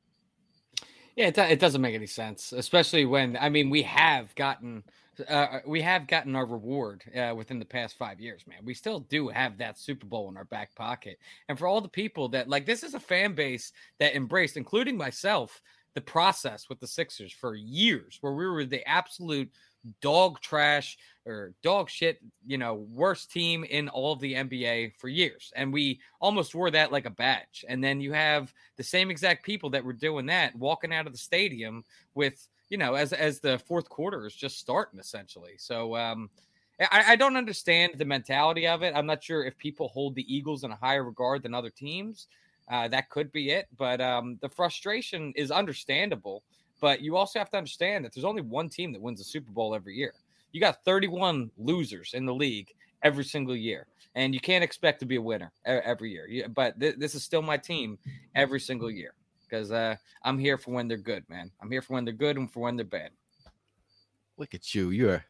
[1.17, 4.85] Yeah, it, it doesn't make any sense, especially when I mean we have gotten
[5.29, 8.59] uh, we have gotten our reward uh, within the past five years, man.
[8.65, 11.89] We still do have that Super Bowl in our back pocket, and for all the
[11.89, 15.61] people that like this is a fan base that embraced, including myself,
[15.95, 19.51] the process with the Sixers for years, where we were the absolute
[20.01, 25.09] dog trash or dog shit, you know, worst team in all of the NBA for
[25.09, 27.65] years, and we almost wore that like a badge.
[27.69, 31.13] And then you have the same exact people that were doing that walking out of
[31.13, 35.55] the stadium with you know as as the fourth quarter is just starting essentially.
[35.57, 36.31] So um
[36.79, 38.93] I, I don't understand the mentality of it.
[38.95, 42.29] I'm not sure if people hold the eagles in a higher regard than other teams.
[42.71, 46.43] Uh, that could be it but um the frustration is understandable
[46.81, 49.51] but you also have to understand that there's only one team that wins the super
[49.51, 50.13] bowl every year.
[50.53, 55.07] You got 31 losers in the league every single year and you can't expect to
[55.07, 56.49] be a winner every year.
[56.49, 57.99] But th- this is still my team
[58.35, 59.15] every single year
[59.49, 61.51] because uh, I'm here for when they're good, man.
[61.61, 63.11] I'm here for when they're good and for when they're bad.
[64.37, 64.91] Look at you.
[64.91, 65.25] You're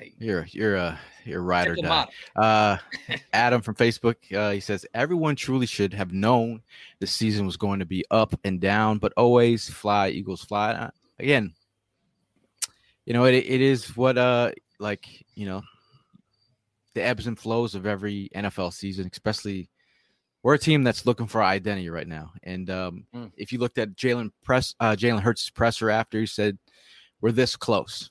[0.00, 2.06] Hey, you're you're a you're a ride or die.
[2.36, 2.78] Uh,
[3.32, 6.62] Adam from Facebook, uh, he says everyone truly should have known
[7.00, 10.72] the season was going to be up and down, but always fly, Eagles fly.
[10.72, 11.52] Uh, again,
[13.04, 15.62] you know it, it is what uh like you know
[16.94, 19.68] the ebbs and flows of every NFL season, especially
[20.42, 22.32] we're a team that's looking for identity right now.
[22.42, 23.32] And um, Mm.
[23.36, 26.58] if you looked at Jalen press, uh, Jalen Hurts' presser after, he said
[27.20, 28.10] we're this close,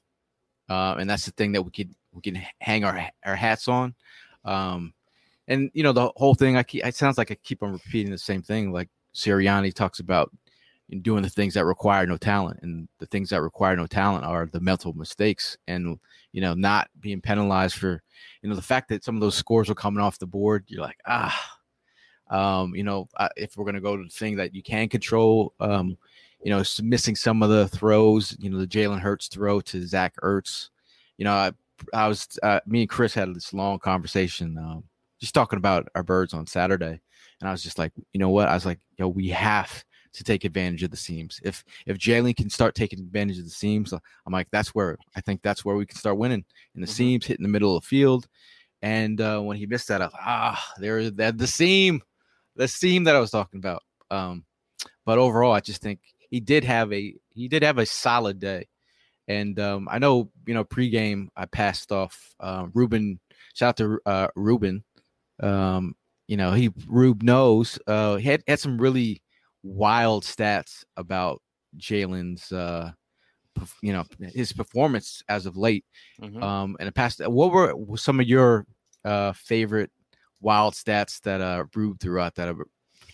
[0.69, 3.95] uh, and that's the thing that we could we can hang our our hats on.
[4.45, 4.93] Um,
[5.47, 6.57] and you know the whole thing.
[6.57, 8.71] I keep, it sounds like I keep on repeating the same thing.
[8.71, 10.31] Like Sirianni talks about
[11.01, 14.47] doing the things that require no talent, and the things that require no talent are
[14.51, 15.99] the mental mistakes, and
[16.31, 18.03] you know, not being penalized for,
[18.43, 20.63] you know, the fact that some of those scores are coming off the board.
[20.67, 21.58] You're like, ah,
[22.29, 25.53] um, you know, uh, if we're gonna go to the thing that you can control,
[25.59, 25.97] um,
[26.43, 30.15] you know, missing some of the throws, you know, the Jalen Hurts throw to Zach
[30.23, 30.69] Ertz,
[31.17, 31.51] you know, I,
[31.93, 34.83] I was, uh, me and Chris had this long conversation, um,
[35.19, 36.99] just talking about our birds on Saturday,
[37.39, 38.47] and I was just like, you know what?
[38.47, 41.39] I was like, yo, we have to take advantage of the seams.
[41.43, 45.21] If if Jalen can start taking advantage of the seams, I'm like, that's where I
[45.21, 46.43] think that's where we can start winning
[46.75, 46.93] in the mm-hmm.
[46.93, 48.27] seams, hitting the middle of the field.
[48.81, 52.01] And uh, when he missed that, I was like, ah, there that the seam,
[52.59, 53.81] the seam that I was talking about.
[54.11, 54.43] Um,
[55.05, 58.67] but overall, I just think he did have a he did have a solid day.
[59.27, 63.19] And um, I know, you know, pregame I passed off uh, Ruben.
[63.53, 64.83] Shout out to uh, Ruben.
[65.41, 65.95] Um,
[66.27, 67.79] you know, he Rube knows.
[67.87, 69.21] Uh, he had, had some really
[69.63, 71.41] wild stats about
[71.77, 72.91] Jalen's, uh,
[73.81, 75.85] you know, his performance as of late.
[76.21, 76.43] Mm-hmm.
[76.43, 78.65] Um, and the past, what were some of your
[79.05, 79.91] uh favorite
[80.41, 82.55] wild stats that uh Rube threw out that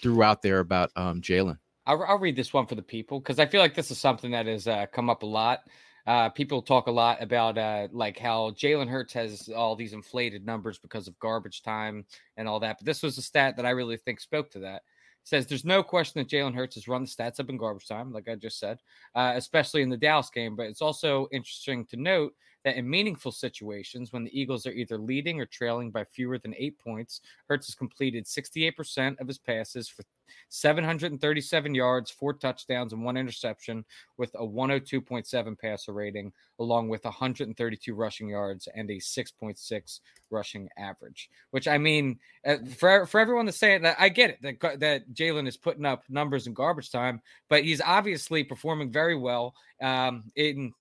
[0.01, 1.57] threw out there about um Jalen?
[1.87, 4.31] I'll, I'll read this one for the people because I feel like this is something
[4.31, 5.61] that has uh, come up a lot.
[6.07, 10.45] Uh, people talk a lot about uh, like how Jalen Hurts has all these inflated
[10.45, 12.05] numbers because of garbage time
[12.37, 12.77] and all that.
[12.77, 14.77] But this was a stat that I really think spoke to that.
[14.77, 17.87] It says there's no question that Jalen Hurts has run the stats up in garbage
[17.87, 18.79] time, like I just said,
[19.15, 20.55] uh, especially in the Dallas game.
[20.55, 22.33] But it's also interesting to note
[22.65, 26.55] that in meaningful situations, when the Eagles are either leading or trailing by fewer than
[26.57, 30.03] eight points, Hurts has completed 68% of his passes for
[30.49, 33.85] 737 yards, four touchdowns, and one interception
[34.17, 39.99] with a 102.7 passer rating, along with 132 rushing yards and a 6.6
[40.31, 41.29] rushing average.
[41.51, 45.13] Which I mean, uh, for for everyone to say it, I get it that that
[45.13, 50.31] Jalen is putting up numbers in garbage time, but he's obviously performing very well um,
[50.35, 50.73] in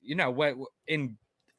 [0.00, 0.56] you know what
[0.88, 1.16] in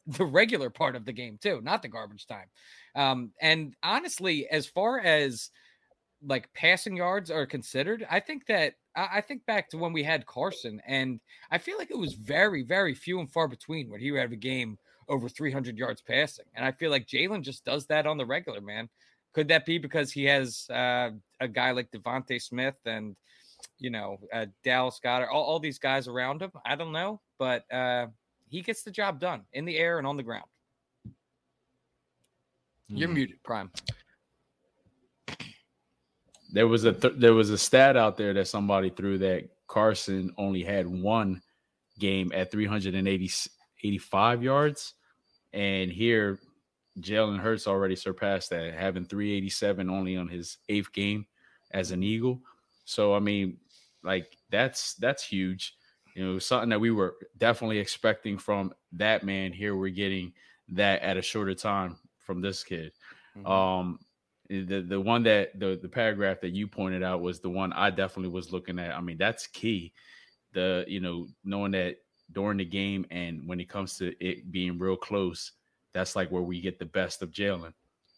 [0.08, 2.48] the regular part of the game too, not the garbage time.
[2.96, 5.52] Um, and honestly, as far as
[6.26, 10.26] like passing yards are considered, I think that I, think back to when we had
[10.26, 11.20] Carson, and
[11.52, 14.32] I feel like it was very, very few and far between when he would have
[14.32, 16.46] a game over 300 yards passing.
[16.56, 18.89] And I feel like Jalen just does that on the regular, man.
[19.34, 23.15] Could that be because he has uh, a guy like Devonta Smith and
[23.78, 26.52] you know uh, Dallas Goedert, all, all these guys around him?
[26.65, 28.08] I don't know, but uh,
[28.50, 30.46] he gets the job done in the air and on the ground.
[32.88, 33.16] You're mm.
[33.16, 33.70] muted, Prime.
[36.54, 40.34] There was a th- there was a stat out there that somebody threw that Carson
[40.38, 41.42] only had one
[42.00, 44.94] game at 385 yards,
[45.52, 46.40] and here
[47.02, 51.26] Jalen Hurts already surpassed that, having 387 only on his eighth game
[51.72, 52.42] as an Eagle.
[52.86, 53.58] So I mean,
[54.04, 55.77] like that's that's huge
[56.17, 59.53] you know, something that we were definitely expecting from that man.
[59.53, 60.34] Here we're getting
[60.69, 62.91] that at a shorter time from this kid.
[63.38, 63.45] Mm-hmm.
[63.45, 63.99] Um,
[64.49, 67.91] the the one that the the paragraph that you pointed out was the one I
[67.91, 68.95] definitely was looking at.
[68.95, 69.93] I mean, that's key.
[70.53, 71.97] The you know knowing that
[72.32, 75.51] during the game and when it comes to it being real close,
[75.93, 77.73] that's like where we get the best of Jalen.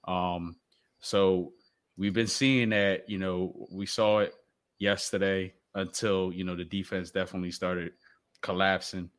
[0.05, 0.55] Um,
[1.01, 1.51] so
[1.97, 3.09] we've been seeing that.
[3.09, 4.33] You know, we saw it
[4.77, 7.93] yesterday until you know the defense definitely started
[8.41, 9.10] collapsing,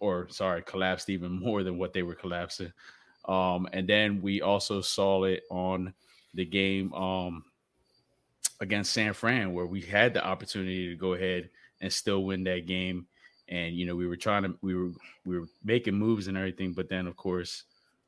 [0.00, 2.72] or sorry, collapsed even more than what they were collapsing.
[3.26, 5.94] Um, and then we also saw it on
[6.34, 7.44] the game um,
[8.60, 12.66] against San Fran, where we had the opportunity to go ahead and still win that
[12.66, 13.06] game.
[13.48, 14.90] And you know, we were trying to we were
[15.24, 17.64] we were making moves and everything, but then of course,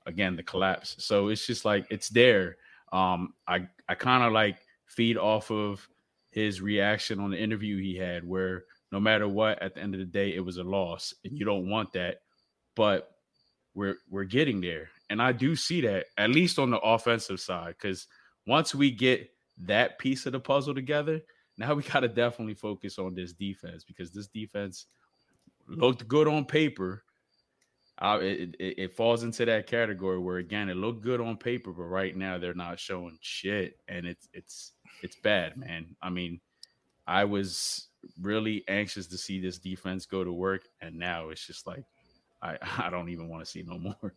[0.06, 0.96] again, the collapse.
[0.98, 2.56] So it's just like it's there.
[2.92, 5.86] Um, I I kind of like feed off of
[6.34, 10.00] his reaction on the interview he had, where no matter what, at the end of
[10.00, 12.22] the day, it was a loss, and you don't want that.
[12.74, 13.08] But
[13.72, 17.76] we're we're getting there, and I do see that at least on the offensive side,
[17.80, 18.08] because
[18.48, 21.20] once we get that piece of the puzzle together,
[21.56, 24.86] now we got to definitely focus on this defense because this defense
[25.68, 27.03] looked good on paper.
[28.02, 31.84] It, it, it, falls into that category where again it looked good on paper, but
[31.84, 35.94] right now they're not showing shit, and it's it's it's bad, man.
[36.02, 36.40] I mean,
[37.06, 37.88] I was
[38.20, 41.84] really anxious to see this defense go to work, and now it's just like
[42.42, 44.14] I I don't even want to see no more.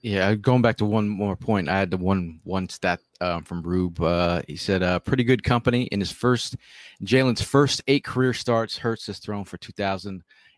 [0.00, 3.62] Yeah, going back to one more point, I had the one one stat um, from
[3.62, 4.02] Rube.
[4.02, 6.56] Uh, he said, uh, "Pretty good company in his first
[7.02, 8.76] Jalen's first eight career starts.
[8.76, 9.56] Hurts has thrown for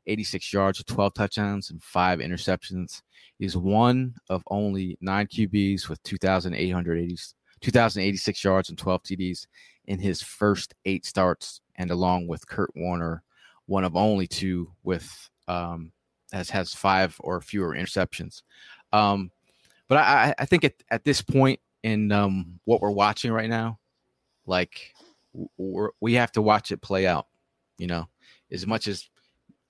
[0.06, 3.02] 2,086 yards with 12 touchdowns and five interceptions.
[3.38, 7.16] He's one of only nine QBs with 2,880
[7.60, 9.46] 2,086 yards and 12 TDs
[9.86, 13.22] in his first eight starts, and along with Kurt Warner,
[13.66, 15.92] one of only two with um,
[16.32, 18.42] has has five or fewer interceptions.
[18.92, 19.30] Um,
[19.88, 23.78] but I, I think at, at this point in um, what we're watching right now,
[24.46, 24.92] like
[25.98, 27.26] we have to watch it play out.
[27.78, 28.08] You know,
[28.52, 29.08] as much as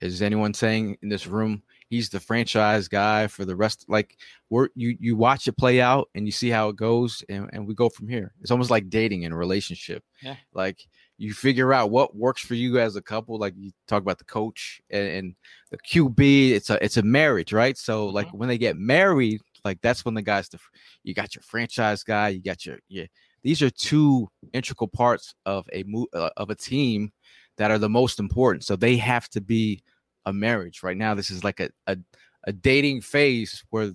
[0.01, 4.17] is anyone saying in this room he's the franchise guy for the rest like
[4.49, 7.67] we're you you watch it play out and you see how it goes and, and
[7.67, 8.33] we go from here.
[8.41, 10.03] It's almost like dating in a relationship.
[10.21, 10.35] Yeah.
[10.53, 10.85] like
[11.17, 14.25] you figure out what works for you as a couple like you talk about the
[14.25, 15.35] coach and, and
[15.71, 17.77] the qb it's a it's a marriage right?
[17.77, 20.59] So like when they get married like that's when the guys the
[21.03, 23.05] you got your franchise guy you got your yeah
[23.43, 27.11] these are two integral parts of a mo- uh, of a team
[27.57, 28.63] that are the most important.
[28.63, 29.81] So they have to be
[30.25, 30.97] a marriage right?
[30.97, 31.97] Now this is like a, a,
[32.45, 33.91] a dating phase where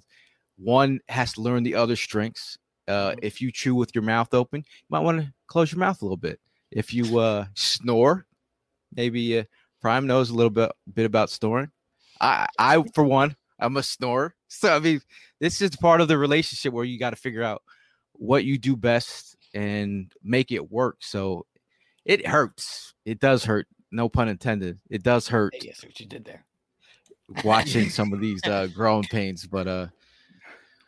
[0.56, 2.58] one has to learn the other strengths.
[2.88, 6.02] Uh, if you chew with your mouth open you might want to close your mouth
[6.02, 6.40] a little bit.
[6.70, 8.26] If you uh, snore
[8.94, 9.44] maybe uh,
[9.80, 11.70] prime knows a little bit bit about snoring.
[12.20, 14.34] I i for one i'm a snorer.
[14.48, 15.00] So i mean
[15.40, 17.62] this is part of the relationship where you got to figure out
[18.12, 20.96] what you do best and make it work.
[21.00, 21.46] So
[22.04, 22.94] it hurts.
[23.04, 23.66] It does hurt.
[23.90, 24.78] No pun intended.
[24.90, 25.54] It does hurt.
[25.54, 26.44] Hey, see what you did there.
[27.44, 29.86] watching some of these uh growing pains but uh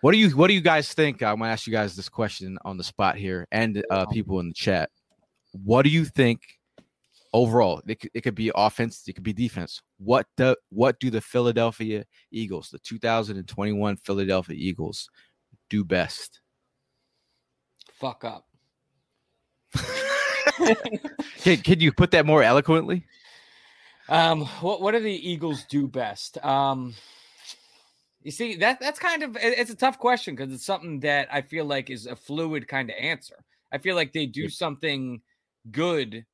[0.01, 1.23] what do you what do you guys think?
[1.23, 4.49] I'm gonna ask you guys this question on the spot here and uh people in
[4.49, 4.91] the chat.
[5.53, 6.41] What do you think
[7.33, 7.81] overall?
[7.87, 9.81] It could, it could be offense it could be defense.
[9.99, 15.09] What the what do the philadelphia eagles the 2021 philadelphia eagles
[15.71, 16.41] do best?
[17.93, 18.47] Fuck up.
[21.42, 23.05] can, can you put that more eloquently
[24.09, 26.36] Um, what what do the Eagles do best?
[26.44, 26.94] Um,
[28.22, 31.28] you see that that's kind of it- it's a tough question because it's something that
[31.32, 33.44] I feel like is a fluid kind of answer.
[33.72, 35.22] I feel like they do something
[35.70, 36.24] good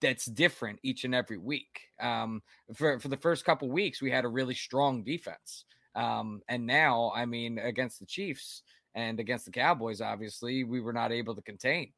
[0.00, 1.82] that's different each and every week.
[2.00, 2.42] Um,
[2.74, 5.64] for for the first couple weeks, we had a really strong defense.
[5.94, 8.62] Um, and now, I mean, against the Chiefs
[8.94, 11.92] and against the Cowboys, obviously, we were not able to contain.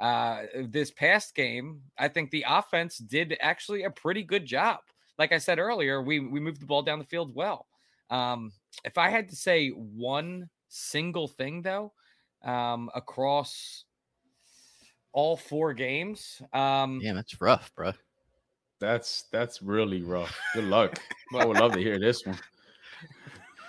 [0.00, 4.80] Uh, this past game, I think the offense did actually a pretty good job.
[5.18, 7.66] Like I said earlier, we we moved the ball down the field well.
[8.10, 8.52] Um,
[8.84, 11.92] if I had to say one single thing though,
[12.44, 13.84] um, across
[15.12, 17.92] all four games, um, yeah that's rough bro
[18.80, 20.36] That's that's really rough.
[20.54, 20.98] Good luck.
[21.34, 22.38] I would love to hear this one.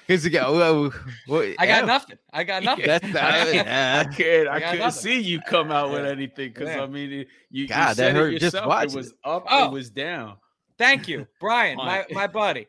[0.07, 0.49] Here's the guy.
[0.49, 0.91] Well,
[1.27, 2.17] well, I got yeah, nothing.
[2.31, 2.85] I got nothing.
[2.85, 5.01] That's the, I not, can't, I can't, I got couldn't nothing.
[5.01, 6.83] see you come out with anything because Yeah.
[6.83, 8.67] I mean, it- you, you God, that said hurt it just yourself.
[8.67, 9.13] watching It was it.
[9.23, 9.65] up, Oh.
[9.65, 10.37] it was down.
[10.77, 12.67] Thank you, Brian, my, my buddy.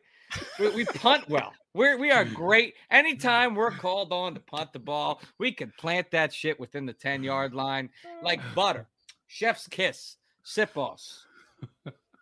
[0.58, 1.52] We, we punt well.
[1.74, 2.74] We're we are great.
[2.90, 6.92] Anytime we're called on to punt the ball, we can plant that shit within the
[6.94, 7.90] 10 yard line
[8.22, 8.86] like butter.
[9.26, 10.16] Chef's kiss.
[10.44, 11.18] Siposs.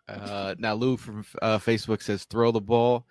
[0.09, 3.05] Uh, now Lou from uh, Facebook says throw the ball.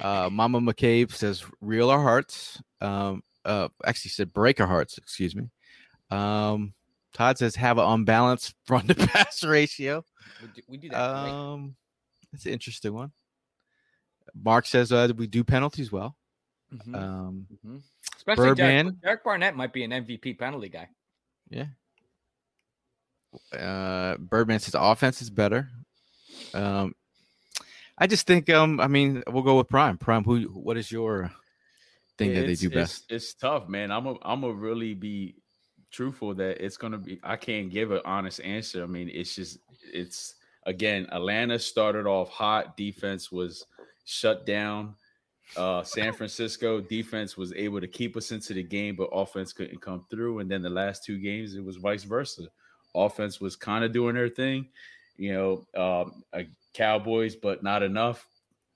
[0.00, 2.60] Uh, Mama McCabe says reel our hearts.
[2.80, 4.98] Um, uh, actually said break our hearts.
[4.98, 5.48] Excuse me.
[6.10, 6.74] Um,
[7.14, 10.04] Todd says have an unbalanced run to pass ratio.
[10.42, 11.00] We do, we do that.
[11.00, 11.76] Um,
[12.32, 13.12] that's an interesting one.
[14.34, 16.16] Mark says uh, we do penalties well.
[16.74, 17.80] Mhm, Um, mhm.
[18.16, 20.88] Especially Derek, Derek Barnett might be an MVP penalty guy.
[21.48, 21.66] Yeah.
[23.56, 25.68] Uh, Birdman says offense is better.
[26.54, 26.94] Um,
[27.98, 29.98] I just think um, I mean we'll go with Prime.
[29.98, 30.42] Prime, who?
[30.42, 31.30] What is your
[32.18, 33.04] thing that they do best?
[33.10, 33.90] It's, tough, man.
[33.90, 35.36] I'm a, I'm gonna really be
[35.90, 37.18] truthful that it's gonna be.
[37.22, 38.82] I can't give an honest answer.
[38.82, 39.58] I mean, it's just
[39.92, 40.34] it's
[40.64, 41.06] again.
[41.12, 42.76] Atlanta started off hot.
[42.76, 43.64] Defense was
[44.04, 44.94] shut down.
[45.56, 49.80] Uh, San Francisco defense was able to keep us into the game, but offense couldn't
[49.80, 50.40] come through.
[50.40, 52.48] And then the last two games, it was vice versa.
[52.94, 54.66] Offense was kind of doing their thing,
[55.16, 56.24] you know, um,
[56.76, 58.28] Cowboys, but not enough.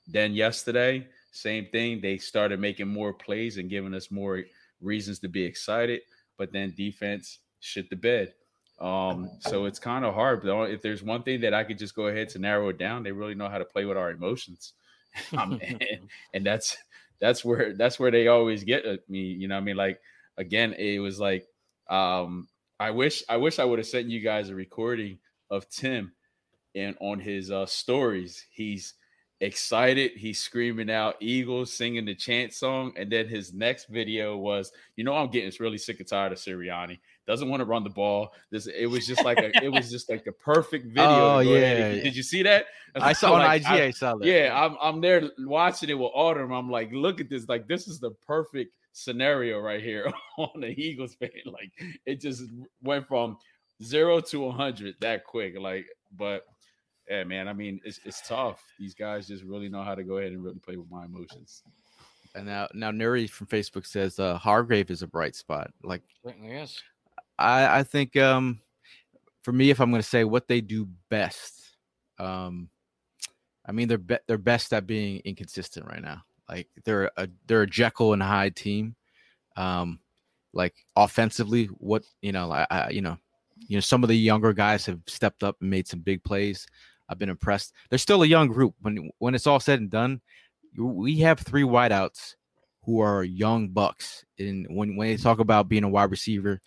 [0.07, 2.01] Then yesterday, same thing.
[2.01, 4.43] They started making more plays and giving us more
[4.81, 6.01] reasons to be excited.
[6.39, 8.33] But then defense shit the bed.
[8.81, 10.43] Um, so it's kind of hard.
[10.43, 13.03] But if there's one thing that I could just go ahead to narrow it down,
[13.03, 14.73] they really know how to play with our emotions.
[15.37, 15.85] Um, and,
[16.35, 16.77] and that's
[17.21, 19.23] that's where that's where they always get at me.
[19.23, 20.01] You know, what I mean, like
[20.37, 21.49] again, it was like
[21.89, 22.47] um,
[22.79, 25.19] I wish I wish I would have sent you guys a recording
[25.51, 26.13] of Tim
[26.75, 28.95] and on his uh, stories, he's
[29.41, 30.12] excited.
[30.16, 32.93] He's screaming out Eagles, singing the chant song.
[32.97, 36.39] And then his next video was, you know, I'm getting really sick and tired of
[36.39, 36.99] Sirianni.
[37.27, 38.33] Doesn't want to run the ball.
[38.51, 41.05] This it was just like a it was just like the perfect video.
[41.05, 42.03] Oh, yeah, yeah.
[42.03, 42.66] Did you see that?
[42.97, 43.66] I saw on Like, IG.
[43.68, 44.27] I- I, saw that.
[44.27, 46.53] yeah, I'm I'm there watching it with Autumn.
[46.53, 47.49] I'm like, look at this.
[47.49, 51.31] Like, this is the perfect scenario right here on the Eagles fan.
[51.47, 51.71] Like
[52.05, 52.43] it just
[52.83, 53.39] went from
[53.83, 55.57] zero to 100 that quick.
[55.59, 56.45] Like, but
[57.11, 58.63] yeah, man, I mean, it's, it's tough.
[58.79, 61.65] These guys just really know how to go ahead and really play with my emotions.
[62.37, 65.73] And now, now Nuri from Facebook says uh, Hargrave is a bright spot.
[65.83, 66.81] Like, Certainly is.
[67.37, 68.61] I, I think um,
[69.43, 71.77] for me, if I'm going to say what they do best,
[72.19, 72.69] um,
[73.67, 76.23] I mean they're be- they're best at being inconsistent right now.
[76.49, 78.95] Like they're a they're a Jekyll and Hyde team.
[79.57, 80.01] Um,
[80.53, 83.17] like offensively, what you know, I, I you know,
[83.69, 86.67] you know, some of the younger guys have stepped up and made some big plays.
[87.11, 87.75] I've been impressed.
[87.89, 88.75] They're still a young group.
[88.81, 90.21] When when it's all said and done,
[90.79, 92.37] we have three wideouts
[92.85, 94.25] who are young bucks.
[94.39, 96.61] And when when they talk about being a wide receiver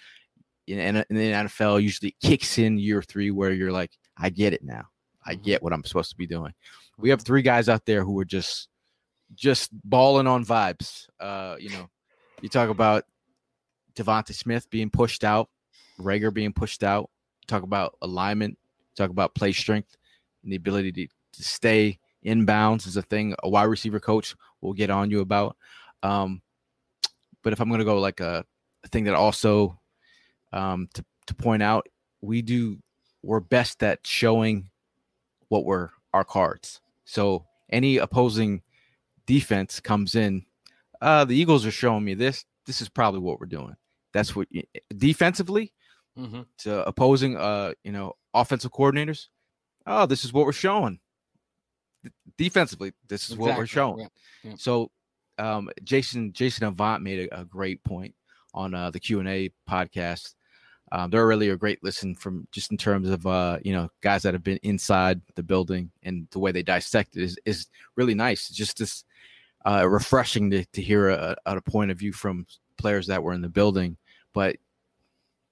[0.68, 4.64] in, in the NFL, usually kicks in year three where you're like, I get it
[4.64, 4.84] now.
[5.26, 6.54] I get what I'm supposed to be doing.
[6.98, 8.68] We have three guys out there who are just
[9.34, 11.08] just balling on vibes.
[11.22, 11.90] Uh, you know,
[12.42, 13.06] you talk about
[13.96, 15.50] Devonta Smith being pushed out,
[15.98, 17.10] Reagor being pushed out.
[17.48, 18.58] Talk about alignment.
[18.96, 19.98] Talk about play strength
[20.44, 24.36] and the ability to, to stay in bounds is a thing a wide receiver coach
[24.62, 25.58] will get on you about.
[26.02, 26.42] Um,
[27.44, 28.46] but if I'm going to go like a,
[28.84, 29.80] a, thing that also
[30.52, 31.88] um, to to point out,
[32.22, 32.78] we do
[33.22, 34.70] we're best at showing
[35.50, 36.82] what were our cards.
[37.06, 38.62] So any opposing
[39.26, 40.46] defense comes in,
[41.02, 42.46] uh, the Eagles are showing me this.
[42.66, 43.76] This is probably what we're doing.
[44.14, 44.48] That's what
[44.96, 45.74] defensively
[46.18, 46.42] mm-hmm.
[46.60, 49.28] to opposing, uh, you know, offensive coordinators.
[49.86, 51.00] Oh, this is what we're showing.
[52.38, 53.50] Defensively, this is exactly.
[53.50, 54.00] what we're showing.
[54.00, 54.08] Yeah.
[54.44, 54.54] Yeah.
[54.58, 54.92] So,
[55.38, 58.14] um, Jason Jason Avant made a, a great point
[58.54, 60.36] on uh, the Q and A podcast
[60.94, 64.22] um, they're really a great listen from just in terms of uh, you know guys
[64.22, 68.14] that have been inside the building and the way they dissect it is, is really
[68.14, 68.48] nice.
[68.48, 69.04] It's just this
[69.66, 72.46] uh, refreshing to, to hear a, a, point of view from
[72.78, 73.98] players that were in the building.
[74.34, 74.58] But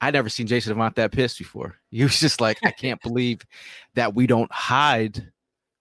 [0.02, 1.76] I'd never seen Jason Avant that pissed before.
[1.92, 3.42] He was just like, I can't believe
[3.96, 5.32] that we don't hide.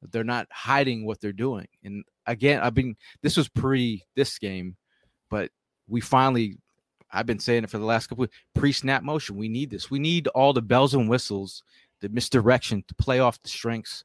[0.03, 1.69] They're not hiding what they're doing.
[1.83, 4.77] And again, I've been this was pre this game,
[5.31, 5.51] but
[5.89, 6.59] we finally
[7.13, 9.37] I've been saying it for the last couple of pre-snap motion.
[9.37, 9.91] We need this.
[9.91, 11.63] We need all the bells and whistles,
[12.01, 14.05] the misdirection to play off the strengths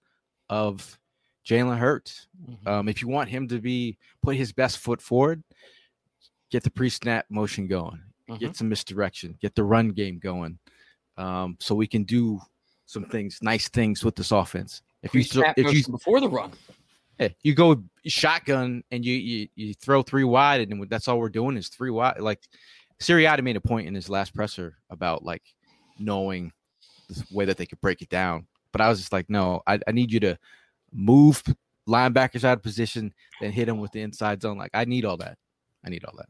[0.49, 0.99] of
[1.47, 2.27] Jalen Hurts.
[2.49, 2.67] Mm-hmm.
[2.67, 5.43] Um, if you want him to be put his best foot forward,
[6.49, 8.39] get the pre-snap motion going, mm-hmm.
[8.39, 10.57] get some misdirection, get the run game going,
[11.17, 12.39] um, so we can do
[12.85, 14.81] some things, nice things with this offense.
[15.03, 15.23] If you
[15.57, 16.51] if you before the run,
[17.19, 21.29] yeah, you go shotgun and you, you you throw three wide, and that's all we're
[21.29, 22.19] doing is three wide.
[22.19, 22.41] Like
[23.01, 25.43] Sirianni made a point in his last presser about like
[25.99, 26.51] knowing
[27.09, 28.47] the way that they could break it down.
[28.71, 30.37] But I was just like, no, I, I need you to
[30.91, 31.43] move
[31.87, 34.57] linebackers out of position, then hit them with the inside zone.
[34.57, 35.37] Like I need all that.
[35.85, 36.29] I need all that.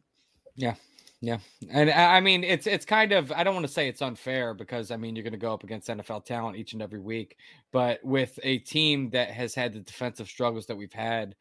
[0.56, 0.76] Yeah.
[1.22, 1.38] Yeah.
[1.70, 4.92] And I mean, it's it's kind of I don't want to say it's unfair because
[4.92, 7.38] I mean you're going to go up against NFL talent each and every week,
[7.72, 11.36] but with a team that has had the defensive struggles that we've had,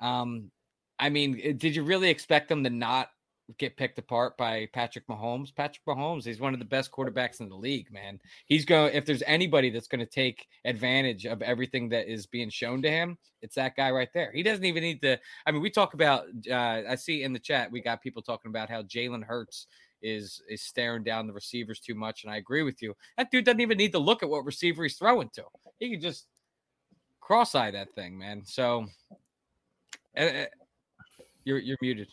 [0.00, 0.50] um,
[0.98, 3.10] I mean, eh, did you really expect them to not
[3.58, 5.54] get picked apart by Patrick Mahomes.
[5.54, 8.20] Patrick Mahomes, he's one of the best quarterbacks in the league, man.
[8.46, 12.50] He's going if there's anybody that's going to take advantage of everything that is being
[12.50, 14.32] shown to him, it's that guy right there.
[14.32, 17.38] He doesn't even need to I mean, we talk about uh, I see in the
[17.38, 19.66] chat we got people talking about how Jalen Hurts
[20.02, 22.94] is is staring down the receivers too much and I agree with you.
[23.16, 25.44] That dude doesn't even need to look at what receiver he's throwing to.
[25.78, 26.26] He can just
[27.20, 28.42] cross-eye that thing, man.
[28.44, 28.86] So
[30.16, 30.46] uh,
[31.44, 32.08] you're you're muted.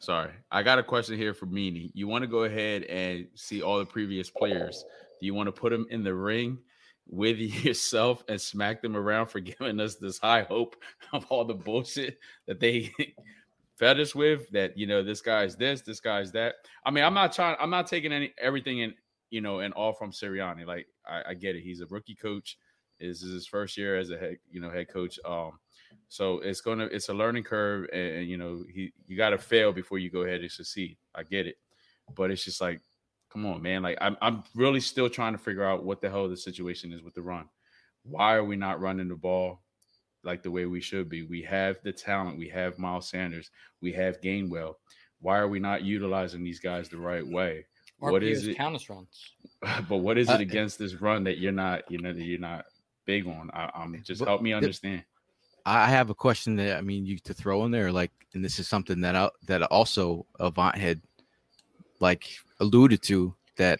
[0.00, 1.90] Sorry, I got a question here for Meanie.
[1.92, 4.82] You want to go ahead and see all the previous players?
[5.20, 6.56] Do you want to put them in the ring
[7.06, 10.76] with yourself and smack them around for giving us this high hope
[11.12, 12.90] of all the bullshit that they
[13.76, 14.48] fed us with?
[14.52, 16.54] That you know, this guy's this, this guy's that.
[16.86, 17.56] I mean, I'm not trying.
[17.60, 18.94] I'm not taking any everything in
[19.28, 20.66] you know and all from Sirianni.
[20.66, 21.62] Like I, I get it.
[21.62, 22.56] He's a rookie coach.
[22.98, 25.18] This is his first year as a head you know head coach.
[25.26, 25.58] Um,
[26.08, 29.38] so it's gonna it's a learning curve, and, and you know he you got to
[29.38, 30.96] fail before you go ahead and succeed.
[31.14, 31.56] I get it,
[32.14, 32.80] but it's just like,
[33.32, 33.82] come on, man.
[33.82, 37.02] Like I'm I'm really still trying to figure out what the hell the situation is
[37.02, 37.48] with the run.
[38.02, 39.62] Why are we not running the ball
[40.24, 41.22] like the way we should be?
[41.22, 42.38] We have the talent.
[42.38, 43.50] We have Miles Sanders.
[43.80, 44.74] We have Gainwell.
[45.20, 47.66] Why are we not utilizing these guys the right way?
[48.00, 48.56] What is it?
[48.56, 49.34] Counter runs.
[49.88, 52.38] But what is it uh, against this run that you're not, you know, that you're
[52.40, 52.64] not
[53.04, 53.50] big on?
[53.52, 55.04] I, am just help me understand.
[55.66, 58.58] I have a question that I mean you to throw in there, like, and this
[58.58, 61.00] is something that I, that also Avant had
[62.00, 62.28] like
[62.60, 63.78] alluded to that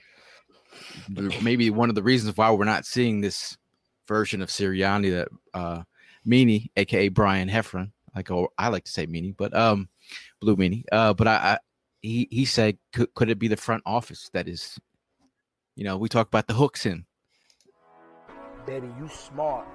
[1.43, 3.57] maybe one of the reasons why we're not seeing this
[4.07, 5.83] version of Sirianni that uh
[6.27, 9.89] Meanie, aka Brian Heffron, like oh, I like to say meanie, but um,
[10.41, 10.85] blue meanie.
[10.93, 11.59] Uh, but I, I
[12.03, 14.79] he he said could could it be the front office that is,
[15.77, 17.07] you know, we talk about the hooks in.
[18.67, 19.67] Baby, you smart.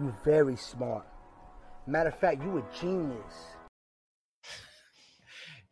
[0.00, 1.06] You very smart.
[1.86, 3.34] Matter of fact, you a genius.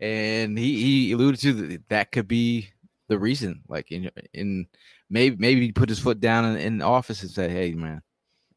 [0.00, 2.68] and he, he alluded to that, that could be
[3.08, 3.62] the reason.
[3.68, 4.66] Like in in
[5.10, 8.02] maybe maybe he put his foot down in, in the office and said, "Hey, man,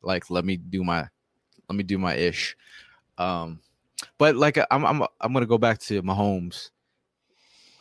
[0.02, 1.08] like let me do my
[1.70, 2.56] let me do my ish."
[3.18, 3.60] Um,
[4.18, 6.70] but like I'm I'm I'm gonna go back to Mahomes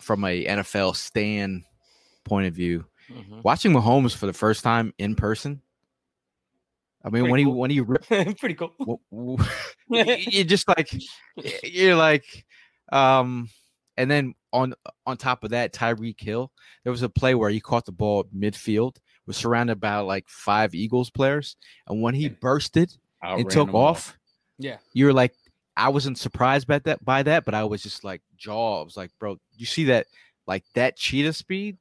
[0.00, 1.64] from a NFL stand
[2.24, 2.84] point of view.
[3.10, 3.42] Mhm.
[3.42, 5.62] Watching Mahomes for the first time in person.
[7.08, 8.74] I mean, Pretty when he when he ripped Pretty cool.
[8.78, 9.38] w- w-
[9.88, 10.90] y- you're just like
[11.64, 12.44] you're like
[12.92, 13.48] um
[13.96, 14.74] and then on
[15.06, 16.52] on top of that Tyreek Hill
[16.84, 18.96] there was a play where he caught the ball midfield
[19.26, 21.56] was surrounded by like five Eagles players
[21.86, 24.18] and when he bursted Outran and took off
[24.58, 24.76] Yeah.
[24.92, 25.34] you're like
[25.78, 28.98] I wasn't surprised by that by that but I was just like jaw I was
[28.98, 30.06] like bro you see that
[30.46, 31.78] like that cheetah speed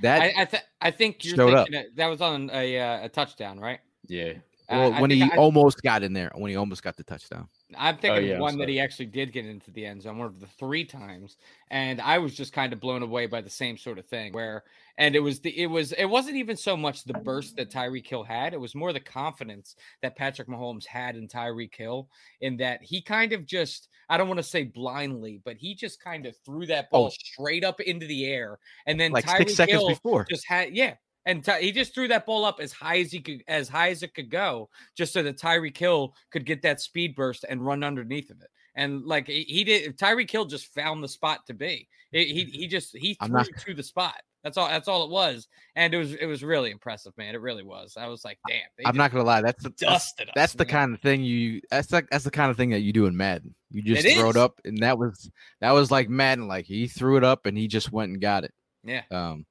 [0.00, 3.08] that I I, th- I think you're thinking that, that was on a uh, a
[3.08, 3.78] touchdown, right?
[4.06, 4.34] Yeah.
[4.70, 7.04] Well, I when think he I- almost got in there when he almost got the
[7.04, 7.48] touchdown
[7.78, 10.18] I'm thinking oh, yeah, I'm one that he actually did get into the end zone,
[10.18, 11.36] one of the three times,
[11.70, 14.32] and I was just kind of blown away by the same sort of thing.
[14.32, 14.64] Where,
[14.98, 18.06] and it was the it was it wasn't even so much the burst that Tyreek
[18.06, 22.08] Hill had; it was more the confidence that Patrick Mahomes had in Tyreek Hill,
[22.40, 26.02] in that he kind of just I don't want to say blindly, but he just
[26.02, 26.98] kind of threw that oh.
[26.98, 27.10] ball Oh.
[27.10, 30.74] straight up into the air, and then like Tyreek six seconds Hill before just had
[30.74, 30.94] yeah.
[31.26, 33.90] And Ty- he just threw that ball up as high as he could, as high
[33.90, 37.64] as it could go, just so that Tyreek Hill could get that speed burst and
[37.64, 38.48] run underneath of it.
[38.74, 41.88] And like he, he did, Tyreek Hill just found the spot to be.
[42.10, 44.16] He he, he just he threw not- it to the spot.
[44.42, 44.68] That's all.
[44.68, 45.48] That's all it was.
[45.74, 47.34] And it was it was really impressive, man.
[47.34, 47.96] It really was.
[47.96, 48.60] I was like, damn.
[48.84, 50.32] I'm not gonna lie that's the that's, dusted us.
[50.36, 52.92] that's the kind of thing you that's like that's the kind of thing that you
[52.92, 53.54] do in Madden.
[53.70, 54.36] You just It throw is.
[54.36, 55.30] it up and that was
[55.62, 58.44] that was like Madden like he threw it up and he just went and got
[58.44, 58.52] it.
[58.84, 59.02] Yeah.
[59.10, 59.46] Um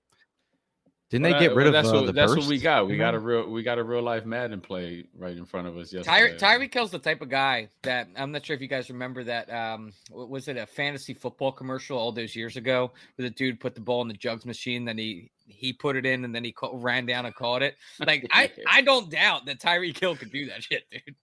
[1.13, 2.47] didn't Well, they get rid well, of that's uh, what the that's burst?
[2.47, 2.87] what we got.
[2.87, 5.67] We in got a real we got a real life Madden play right in front
[5.67, 6.37] of us Ty- yesterday.
[6.37, 9.47] Tyreek Hill's the type of guy that I'm not sure if you guys remember that.
[9.53, 13.75] Um, was it a fantasy football commercial all those years ago where the dude put
[13.75, 16.51] the ball in the jugs machine, then he he put it in, and then he
[16.51, 17.75] ca- ran down and caught it.
[18.05, 21.15] Like I I don't doubt that Tyreek Hill could do that shit, dude.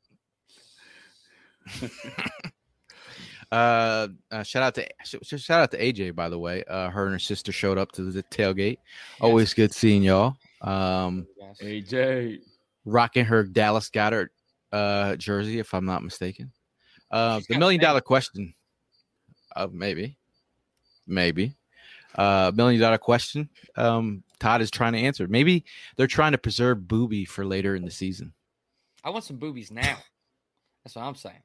[3.53, 6.63] Uh, uh shout out to sh- sh- shout out to AJ by the way.
[6.69, 8.79] Uh her and her sister showed up to the tailgate.
[9.21, 10.37] Always good seeing y'all.
[10.61, 11.27] Um
[11.61, 12.41] AJ.
[12.85, 14.29] rocking her Dallas Goedert
[14.73, 16.53] uh jersey if I'm not mistaken.
[17.11, 18.55] Uh She's the million dollar question.
[19.57, 20.17] Uh maybe.
[21.09, 21.57] Maybe.
[22.15, 23.49] Uh million dollar question.
[23.75, 25.27] Um Todd is trying to answer.
[25.27, 25.65] Maybe
[25.97, 28.33] they're trying to preserve Booby for later in the season.
[29.03, 29.99] I want some boobies now.
[30.85, 31.43] That's what I'm saying.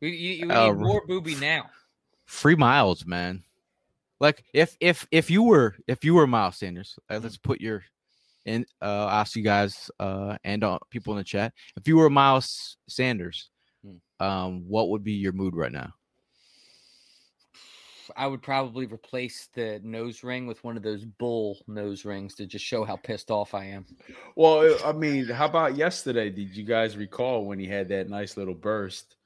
[0.00, 1.70] We, you, we Uh, need more booby now.
[2.26, 3.42] Free miles, man.
[4.20, 7.24] Like if if if you were if you were Miles Sanders, uh, Mm-hmm.
[7.24, 7.82] let's put your
[8.46, 11.52] and uh ask you guys uh and uh, people in the chat.
[11.76, 13.50] If you were Miles Sanders,
[13.84, 13.96] Hmm.
[14.24, 15.92] um what would be your mood right now?
[18.16, 22.46] I would probably replace the nose ring with one of those bull nose rings to
[22.46, 23.86] just show how pissed off I am.
[24.36, 26.28] Well, I mean, how about yesterday?
[26.28, 29.16] Did you guys recall when he had that nice little burst?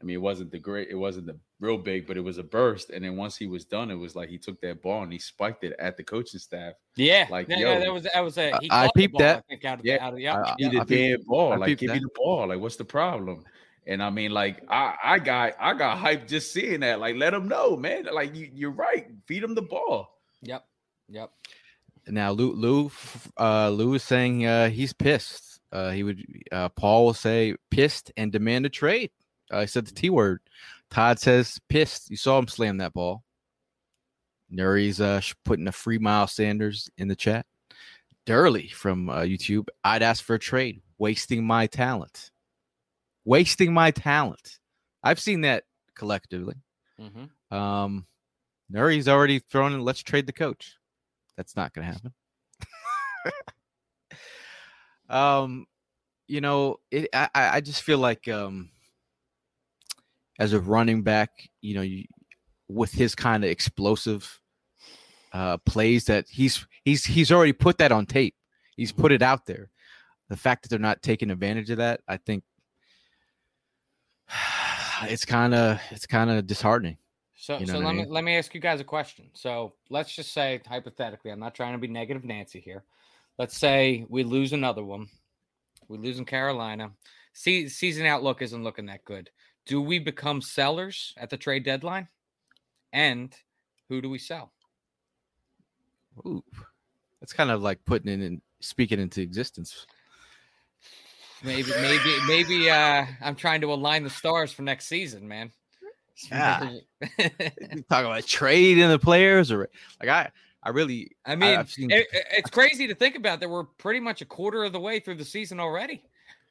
[0.00, 2.42] I mean, it wasn't the great, it wasn't the real big, but it was a
[2.42, 2.88] burst.
[2.90, 5.18] And then once he was done, it was like he took that ball and he
[5.18, 6.72] spiked it at the coaching staff.
[6.96, 7.72] Yeah, Like, yeah, yo.
[7.72, 8.52] yeah, that was that was a.
[8.54, 9.36] I- He I caught the peeped ball, that.
[9.38, 10.68] I think out of Yeah, the, out of the, yeah, I- yeah.
[10.70, 11.52] Give I the peeped- damn ball.
[11.52, 12.46] I Like, peeped give me the ball.
[12.48, 13.44] Like, what's the problem?
[13.86, 17.00] And I mean, like, I, I got, I got hyped just seeing that.
[17.00, 18.06] Like, let him know, man.
[18.12, 19.06] Like, you, you're right.
[19.26, 20.18] Feed him the ball.
[20.42, 20.64] Yep,
[21.08, 21.30] yep.
[22.06, 22.90] Now Lou Lou
[23.38, 25.60] uh Lou is saying uh he's pissed.
[25.70, 29.10] Uh he would uh Paul will say pissed and demand a trade.
[29.52, 30.40] He said the T word.
[30.90, 32.10] Todd says pissed.
[32.10, 33.22] You saw him slam that ball.
[34.52, 37.46] Nuri's uh putting a free Miles Sanders in the chat.
[38.26, 39.68] Durley from uh, YouTube.
[39.82, 40.82] I'd ask for a trade.
[40.98, 42.30] Wasting my talent.
[43.24, 44.58] Wasting my talent.
[45.02, 46.56] I've seen that collectively.
[46.98, 48.06] hmm Um,
[48.72, 49.80] Nuri's already thrown in.
[49.82, 50.76] Let's trade the coach.
[51.36, 52.12] That's not going to happen.
[55.08, 55.66] um,
[56.28, 57.08] you know, it.
[57.12, 58.70] I, I I just feel like um,
[60.40, 62.04] as a running back, you know, you,
[62.68, 64.40] with his kind of explosive
[65.32, 68.34] uh plays that he's he's he's already put that on tape.
[68.76, 69.70] He's put it out there.
[70.28, 72.42] The fact that they're not taking advantage of that, I think,
[75.02, 76.96] it's kind of it's kind of disheartening.
[77.36, 79.30] So, You know so what I let me let me ask you guys a question.
[79.34, 82.82] So let's just say hypothetically, I'm not trying to be negative Nancy here.
[83.38, 85.08] Let's say we lose another one.
[85.88, 86.90] We lose in Carolina.
[87.32, 89.30] See, season outlook isn't looking that good.
[89.66, 92.08] Do we become sellers at the trade deadline?
[92.92, 93.32] And
[93.88, 94.52] who do we sell?
[96.26, 96.42] Ooh,
[97.20, 99.86] that's kind of like putting it in, speaking into existence.
[101.42, 105.50] Maybe, maybe, maybe uh, I'm trying to align the stars for next season, man.
[106.30, 106.70] Yeah.
[107.18, 110.30] You talk about trading the players, or like I,
[110.62, 114.00] I really, I mean, I've seen- it- it's crazy to think about that we're pretty
[114.00, 116.02] much a quarter of the way through the season already.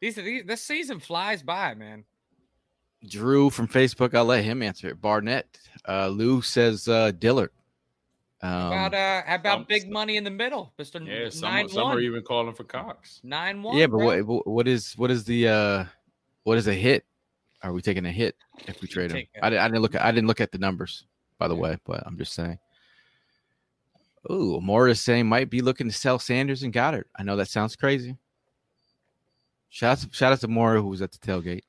[0.02, 2.06] These, these this season flies by, man.
[3.08, 4.14] Drew from Facebook.
[4.14, 5.02] I'll let him answer it.
[5.02, 5.58] Barnett.
[5.88, 7.52] Uh, Lou says uh, Dillard.
[8.42, 11.50] Um, How about uh, how about some- big money in the middle, Mister Yeah, some,
[11.50, 13.20] Nine some are even calling for Cox.
[13.24, 13.76] Nine one.
[13.78, 14.06] yeah, but bro.
[14.06, 15.86] what, what what is what is the uh
[16.44, 17.06] what is a hit?
[17.64, 18.38] Are we taking a hit
[18.68, 19.18] if we trade him?
[19.18, 21.06] take a- I, I didn't look at I didn't look at the numbers
[21.38, 22.60] by the way, but I'm just saying.
[24.32, 27.06] Ooh, Morris saying might be looking to sell Sanders and Goedert.
[27.18, 28.16] I know that sounds crazy.
[29.70, 31.64] Shout out to, shout out to Mora who was at the tailgate.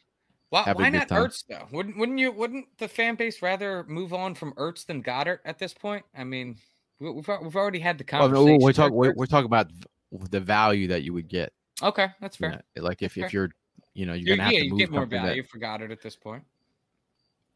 [0.50, 1.26] Why, why not time.
[1.26, 1.66] Ertz though?
[1.72, 5.58] Wouldn't wouldn't you wouldn't the fan base rather move on from Ertz than Goedert at
[5.58, 6.04] this point?
[6.16, 6.56] I mean,
[6.98, 8.58] we- we've we've already had the Well, conversation.
[8.58, 9.68] no, we're talking we're, we're talking about
[10.30, 11.52] the value that you would get.
[11.82, 12.62] okay, that's you fair.
[12.76, 13.50] know, like if, if you're
[13.94, 15.42] you know you're You- gonna have yeah, to you move get more something that- value
[15.44, 16.42] for Goedert at this point.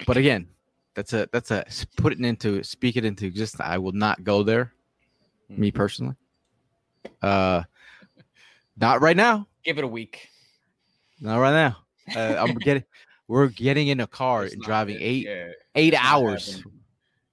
[0.06, 0.48] but again,
[0.94, 1.64] that's a that's a
[1.96, 3.60] put it into speak it into existence.
[3.60, 4.72] I will not go there,
[5.48, 5.76] me Mm-hmm.
[5.76, 6.14] personally.
[7.20, 7.64] Uh,
[8.76, 9.48] not right now.
[9.64, 10.28] Give it a week.
[11.20, 11.78] Not right now.
[12.14, 12.84] Uh, I'm getting.
[13.26, 16.56] We're getting in a car It's and driving it- eight yeah, eight it's hours.
[16.56, 16.80] happening.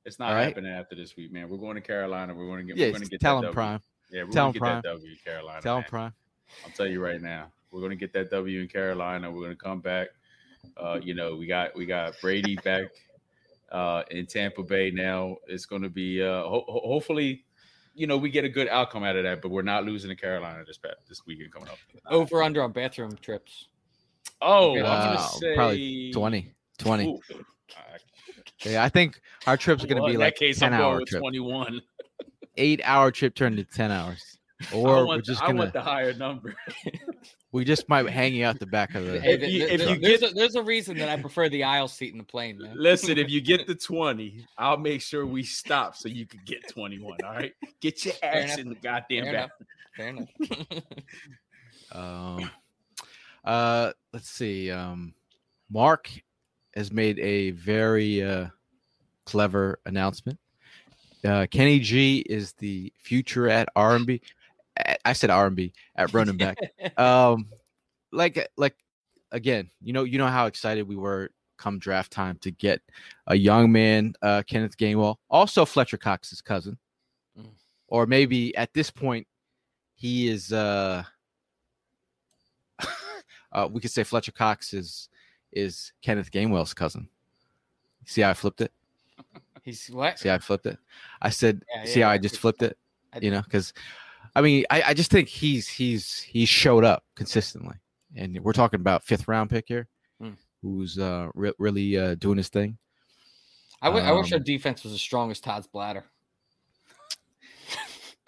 [0.06, 0.44] It's not All right.
[0.46, 1.50] happening after this week, man.
[1.50, 2.34] We're going to Carolina.
[2.34, 2.78] We're going to get.
[2.78, 3.54] Yeah, we're going to get tell that him W.
[3.54, 3.82] Prime.
[4.10, 4.76] Yeah, we're Tell going to him get Prime.
[4.76, 5.62] that W, in Carolina.
[5.62, 5.90] Tell him man.
[5.90, 6.14] Prime.
[6.66, 9.30] I'll tell you right now, we're going to get that W in Carolina.
[9.32, 10.08] We're going to come back.
[10.78, 12.86] Uh, you know, we got we got Brady back
[13.72, 15.38] uh, in Tampa Bay now.
[15.48, 17.44] It's going to be uh, ho- ho- hopefully,
[17.94, 19.42] you know, we get a good outcome out of that.
[19.42, 21.78] But we're not losing to Carolina this pa- this weekend coming up.
[22.08, 23.68] Over under on bathroom trips.
[24.42, 26.52] Oh, Okay, I'm Uh, going to say probably 20.
[26.80, 27.06] 20.
[27.08, 27.20] Ooh.
[27.36, 27.98] Uh,
[28.66, 31.20] Yeah, I think our trip's gonna well, be like that case, 10 I'm hour trip.
[31.22, 31.82] 21.
[32.58, 34.22] Eight hour trip turned to ten hours.
[34.72, 36.54] I Or we're just I gonna I want the higher number.
[37.52, 39.80] we just might hang you out the back of the Hey, If you- th- if
[39.82, 42.18] th- you there's, get- a, there's a reason that I prefer the aisle seat in
[42.20, 42.74] the plane, man.
[42.76, 46.68] Listen, if you get the 20, I'll make sure we stop so you can get
[46.70, 47.18] 21.
[47.24, 47.54] All right.
[47.80, 49.50] Get your ass in the goddamn Fair back.
[50.08, 50.30] enough.
[50.70, 50.84] Fair enough.
[51.94, 52.52] Um,
[53.44, 54.72] uh, let's see.
[54.72, 55.14] Um,
[55.70, 56.10] Mark
[56.76, 58.48] has made a very uh,
[59.26, 60.40] clever announcement.
[61.24, 64.22] Uh, Kenny G is the future at R&B.
[64.78, 66.58] At- I said R&B at running back.
[66.98, 67.48] um,
[68.12, 68.76] like, like
[69.32, 72.82] again, you know, you know how excited we were come draft time to get
[73.28, 76.78] a young man, uh, Kenneth Gainwell, also Fletcher Cox's cousin,
[77.40, 77.46] Mm.
[77.88, 79.26] or maybe at this point
[79.96, 80.52] he is.
[80.52, 81.04] uh
[83.52, 85.10] uh, we could say Fletcher Cox is
[85.52, 87.10] is Kenneth Gainwell's cousin.
[88.06, 88.72] See how I flipped it?
[89.64, 90.18] He's what?
[90.18, 90.78] See how I flipped it?
[91.22, 92.78] I said, Yeah, see how I I just flipped it?
[93.22, 93.74] You know, because
[94.36, 97.76] I mean, I, I just think he's he's he's showed up consistently,
[98.16, 99.88] and we're talking about fifth round pick here,
[100.20, 100.32] Hmm.
[100.62, 102.78] who's uh re- really uh doing his thing.
[103.82, 106.06] I wish our um, defense was as strong as Todd's bladder.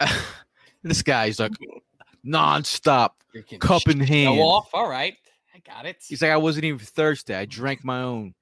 [0.82, 1.52] this guy's like
[2.24, 4.38] nonstop Freaking cup in show hand.
[4.40, 4.68] off.
[4.72, 5.14] All right,
[5.54, 5.96] I got it.
[6.06, 7.34] He's like, I wasn't even thirsty.
[7.34, 8.34] I drank my own.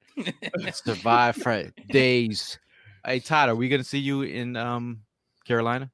[0.73, 2.59] Survived for days.
[3.05, 5.03] Hey Todd, are we gonna see you in um
[5.47, 5.91] Carolina?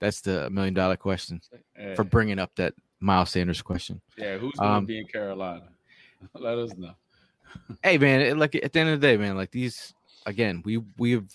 [0.00, 1.40] That's the million dollar question
[1.78, 4.00] Yeah, for bringing up that Miles Sanders question.
[4.16, 5.68] yeah, who's going to um, be in Carolina?
[6.34, 6.94] Let us know.
[7.82, 9.92] Hey man, it- like at the end of the day, man, like these
[10.24, 11.28] again, we we've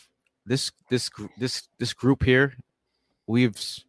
[0.46, 2.56] this this this this group here,
[3.28, 3.84] we've s-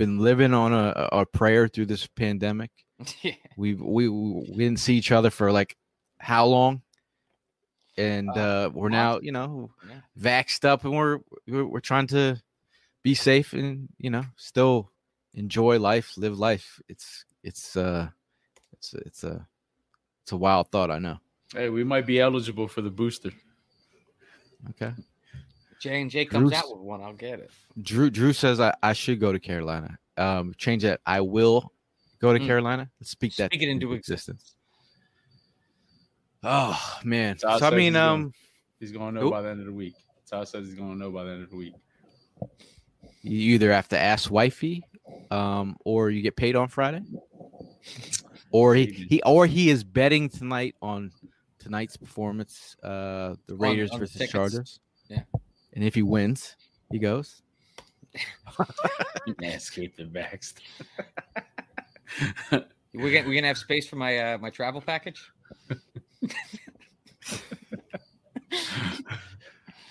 [0.00, 2.70] been living on a, a prayer through this pandemic.
[3.22, 3.34] yeah.
[3.58, 5.76] We we we didn't see each other for like
[6.18, 6.80] how long,
[7.98, 10.00] and uh, we're now you know Yeah.
[10.18, 12.40] vaxxed up, and we're, we're we're trying to
[13.02, 14.90] be safe and you know still
[15.34, 16.80] enjoy life, live life.
[16.88, 18.08] It's it's uh
[18.72, 19.46] it's it's a
[20.22, 21.18] it's a wild thought, I know.
[21.52, 23.32] Hey, we might be eligible for the booster.
[24.70, 24.92] Okay.
[25.80, 27.00] J and J comes Bruce- out with one.
[27.02, 27.50] I'll get it.
[27.80, 29.98] Drew Drew says I, I should go to Carolina.
[30.16, 31.00] Um, change that.
[31.06, 31.72] I will
[32.20, 32.46] go to Mm.
[32.46, 32.90] Carolina.
[33.00, 34.54] Let's speak that Speak it into existence.
[36.42, 37.36] Oh man.
[37.36, 38.32] Todd So I mean, he's going- um,
[38.78, 39.30] He's going to know Who?
[39.30, 39.94] by the end of the week.
[40.26, 41.74] Todd says he's going to know by the end of the week.
[43.22, 44.82] you either have to ask wifey,
[45.30, 47.02] um, or you get paid on Friday,
[48.52, 51.10] or he, he or he is betting tonight on
[51.58, 54.32] tonight's performance, uh, the Raiders on the versus tickets.
[54.32, 54.80] Chargers.
[55.10, 55.22] Yeah.
[55.74, 56.56] And if he wins,
[56.90, 57.42] he goes.
[59.28, 60.54] Manscaped and vaxxed.
[62.92, 65.30] We're gonna we're gonna have space for my uh, my travel package.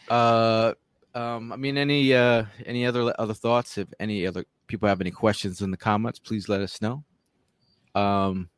[0.10, 0.74] Uh,
[1.14, 3.78] um, I mean, any uh, any other other thoughts?
[3.78, 7.04] If any other people have any questions in the comments, please let us know.
[7.96, 8.50] Um,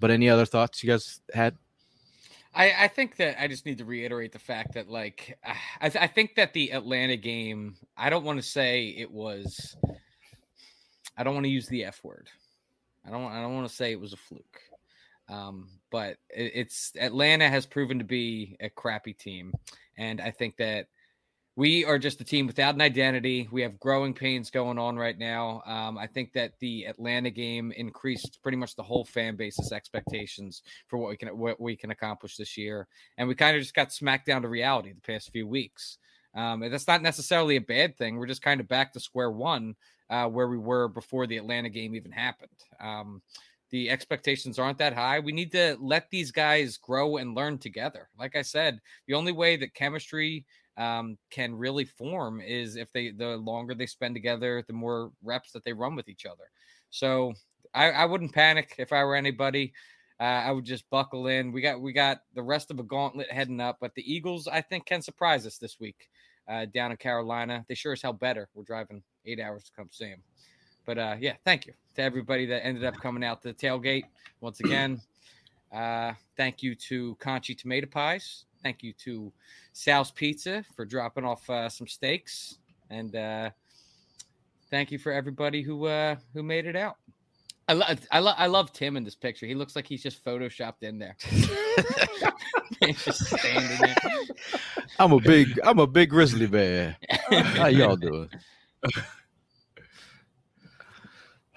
[0.00, 1.56] but any other thoughts you guys had?
[2.54, 5.38] I, I think that I just need to reiterate the fact that, like,
[5.80, 9.76] I, I think that the Atlanta game, I don't want to say it was,
[11.16, 12.28] I don't want to use the F word.
[13.06, 14.60] I don't, I don't want to say it was a fluke.
[15.28, 19.52] Um, but it, it's Atlanta has proven to be a crappy team.
[19.96, 20.86] And I think that
[21.56, 23.48] we are just a team without an identity.
[23.52, 25.62] We have growing pains going on right now.
[25.66, 30.62] Um, I think that the Atlanta game increased pretty much the whole fan base's expectations
[30.88, 32.88] for what we can what we can accomplish this year,
[33.18, 35.98] and we kind of just got smacked down to reality the past few weeks.
[36.34, 38.16] Um, and that's not necessarily a bad thing.
[38.16, 39.76] We're just kind of back to square one
[40.10, 42.50] uh, where we were before the Atlanta game even happened.
[42.80, 43.22] Um,
[43.70, 45.20] the expectations aren't that high.
[45.20, 48.08] We need to let these guys grow and learn together.
[48.18, 50.44] Like I said, the only way that chemistry
[50.76, 55.52] um, can really form is if they the longer they spend together, the more reps
[55.52, 56.50] that they run with each other.
[56.90, 57.34] So
[57.74, 59.72] I, I wouldn't panic if I were anybody.
[60.20, 61.52] Uh, I would just buckle in.
[61.52, 64.60] We got we got the rest of a gauntlet heading up, but the Eagles I
[64.60, 66.08] think can surprise us this week
[66.48, 67.64] uh, down in Carolina.
[67.68, 68.48] They sure as hell better.
[68.54, 70.22] We're driving eight hours to come see them.
[70.86, 74.04] But uh, yeah, thank you to everybody that ended up coming out to the tailgate
[74.40, 75.00] once again.
[75.72, 78.44] Uh, thank you to Conchi Tomato Pies.
[78.64, 79.30] Thank you to
[79.74, 82.56] Sal's Pizza for dropping off uh, some steaks,
[82.88, 83.50] and uh,
[84.70, 86.96] thank you for everybody who uh, who made it out.
[87.68, 89.44] I love I, lo- I love Tim in this picture.
[89.44, 91.14] He looks like he's just photoshopped in there.
[92.82, 93.96] just standing there.
[94.98, 96.96] I'm a big I'm a big grizzly bear.
[97.30, 98.30] How y'all doing?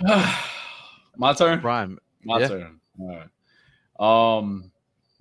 [1.18, 1.62] My turn.
[1.62, 2.00] Prime.
[2.26, 2.48] My Yeah.
[2.50, 2.80] turn.
[3.00, 3.18] All
[4.00, 4.38] right.
[4.38, 4.72] Um,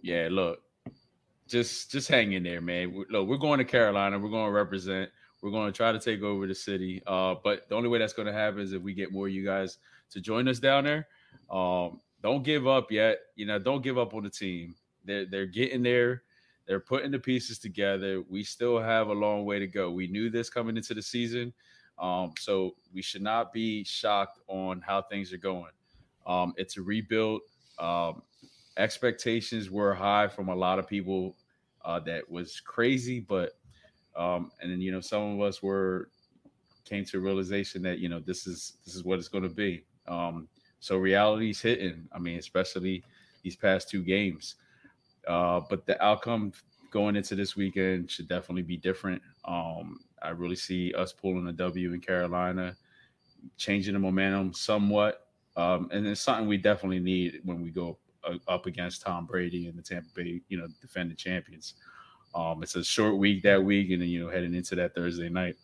[0.03, 0.29] yeah.
[0.31, 0.63] Look,
[1.49, 2.93] just just hang in there, man.
[2.95, 4.19] We- Look, we're going to Carolina.
[4.19, 5.11] We're going to represent.
[5.43, 7.03] We're going to try to take over the city.
[7.07, 9.33] Uh, but the only way that's going to happen is if we get more of
[9.33, 9.79] you guys
[10.11, 11.07] to join us down there.
[11.51, 13.19] Um, don't give up yet.
[13.37, 14.75] You know, don't give up on the team.
[15.05, 16.23] They're they're getting there.
[16.67, 18.23] They're putting the pieces together.
[18.29, 19.91] We still have a long way to go.
[19.91, 21.53] We knew this coming into the season.
[21.99, 25.71] Um, so we should not be shocked on how things are going.
[26.27, 27.43] Um, it's a rebuild.
[27.79, 28.23] Um,
[28.77, 31.37] expectations were high from a lot of people.
[31.85, 33.53] Uh, that was crazy, but
[34.17, 36.11] um, and then you know some of us were
[36.85, 39.55] came to a realization that you know this is this is what it's going to
[39.55, 39.85] be.
[40.09, 40.49] Um,
[40.81, 42.09] so reality's hitting.
[42.13, 43.05] I mean, especially
[43.43, 44.57] these past two games.
[45.27, 46.53] Uh, but the outcome
[46.91, 49.21] going into this weekend should definitely be different.
[49.45, 52.77] Um, I really see us pulling a W in Carolina,
[53.57, 58.39] changing the momentum somewhat, um, and it's something we definitely need when we go uh,
[58.49, 61.75] up against Tom Brady and the Tampa Bay, you know, defending champions.
[62.35, 65.29] Um, it's a short week that week, and then you know heading into that Thursday
[65.29, 65.57] night.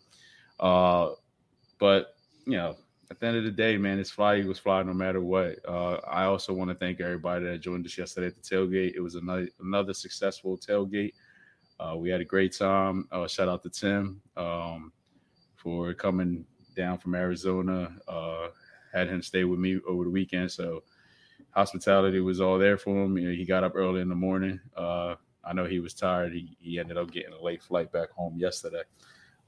[0.58, 1.10] Uh,
[1.78, 2.14] but
[2.46, 2.76] you know,
[3.10, 5.58] at the end of the day, man, it's fly Eagles fly no matter what.
[5.68, 8.94] Uh, I also want to thank everybody that joined us yesterday at the tailgate.
[8.94, 11.12] It was another another successful tailgate.
[11.78, 13.06] Uh, we had a great time.
[13.12, 14.92] Uh, shout out to Tim um,
[15.56, 17.94] for coming down from Arizona.
[18.08, 18.48] Uh,
[18.94, 20.82] had him stay with me over the weekend, so
[21.52, 23.16] hospitality was all there for him.
[23.16, 24.60] You know, he got up early in the morning.
[24.76, 26.32] Uh, I know he was tired.
[26.32, 28.82] He, he ended up getting a late flight back home yesterday.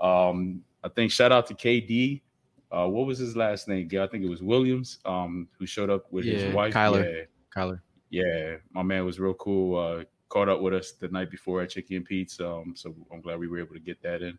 [0.00, 2.22] Um, I think shout out to KD.
[2.70, 3.86] Uh, what was his last name?
[3.92, 4.98] I think it was Williams.
[5.05, 6.74] Um, who showed up with Yeah, his wife.
[6.74, 7.05] Kyler.
[7.05, 7.22] Yeah,
[7.55, 7.80] Kyler.
[8.11, 9.78] yeah, my man was real cool.
[9.78, 12.40] Uh, caught up with us the night before at Chicky and Pete's.
[12.40, 14.36] Um, so I'm glad we were able to get that in.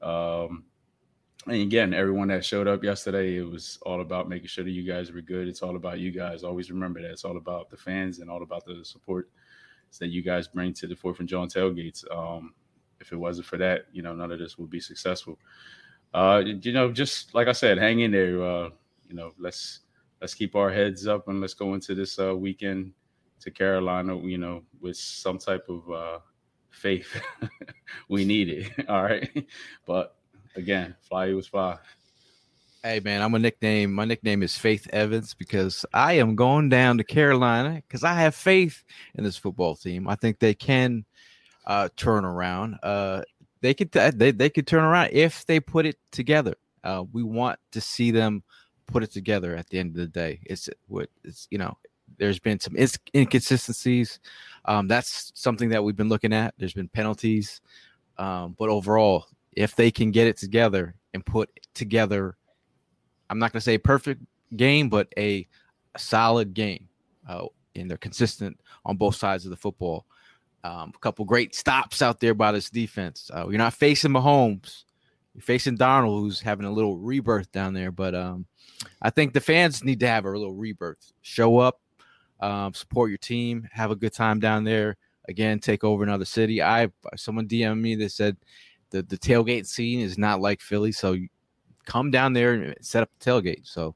[0.00, 0.64] Um,
[1.46, 4.82] and again, everyone that showed up yesterday, it was all about making sure that you
[4.82, 5.46] guys were good.
[5.46, 6.42] It's all about you guys.
[6.42, 9.28] Always remember that it's all about the fans and all about the support
[9.98, 12.04] that you guys bring to the Fourth and John tailgates.
[12.14, 12.54] Um,
[13.00, 15.38] if it wasn't for that, you know, none of this would be successful.
[16.12, 18.42] Uh, you know, just like I said, hang in there.
[18.42, 18.70] Uh,
[19.08, 19.80] you know, let's
[20.20, 22.92] let's keep our heads up and let's go into this uh, weekend
[23.40, 24.16] to Carolina.
[24.16, 26.18] You know, with some type of uh,
[26.70, 27.20] faith.
[28.08, 28.72] we need it.
[28.88, 29.46] All right,
[29.86, 30.16] but
[30.56, 31.78] again, fly was fly.
[32.82, 33.94] Hey man, I'm a nickname.
[33.94, 38.34] My nickname is Faith Evans because I am going down to Carolina because I have
[38.34, 38.84] faith
[39.14, 40.06] in this football team.
[40.06, 41.06] I think they can
[41.66, 42.78] uh, turn around.
[42.82, 43.22] Uh,
[43.62, 46.56] they could they they could turn around if they put it together.
[46.82, 48.42] Uh, we want to see them
[48.86, 50.40] put it together at the end of the day.
[50.44, 51.78] It's what it's you know.
[52.18, 52.76] There's been some
[53.16, 54.20] inconsistencies.
[54.66, 56.54] Um, that's something that we've been looking at.
[56.58, 57.62] There's been penalties,
[58.18, 59.26] um, but overall,
[59.56, 62.36] if they can get it together and put together
[63.30, 64.22] I'm not going to say perfect
[64.56, 65.46] game, but a,
[65.94, 66.88] a solid game.
[67.28, 70.06] Uh, and they're consistent on both sides of the football.
[70.62, 73.30] Um, a couple great stops out there by this defense.
[73.34, 74.84] Uh, you're not facing Mahomes,
[75.34, 77.90] you're facing Darnold, who's having a little rebirth down there.
[77.90, 78.46] But um,
[79.02, 81.12] I think the fans need to have a little rebirth.
[81.22, 81.80] Show up,
[82.40, 84.96] um, support your team, have a good time down there.
[85.28, 86.62] Again, take over another city.
[86.62, 88.36] I someone DM me that said
[88.94, 91.16] the the tailgate scene is not like Philly, so
[91.84, 93.66] come down there and set up the tailgate.
[93.66, 93.94] So,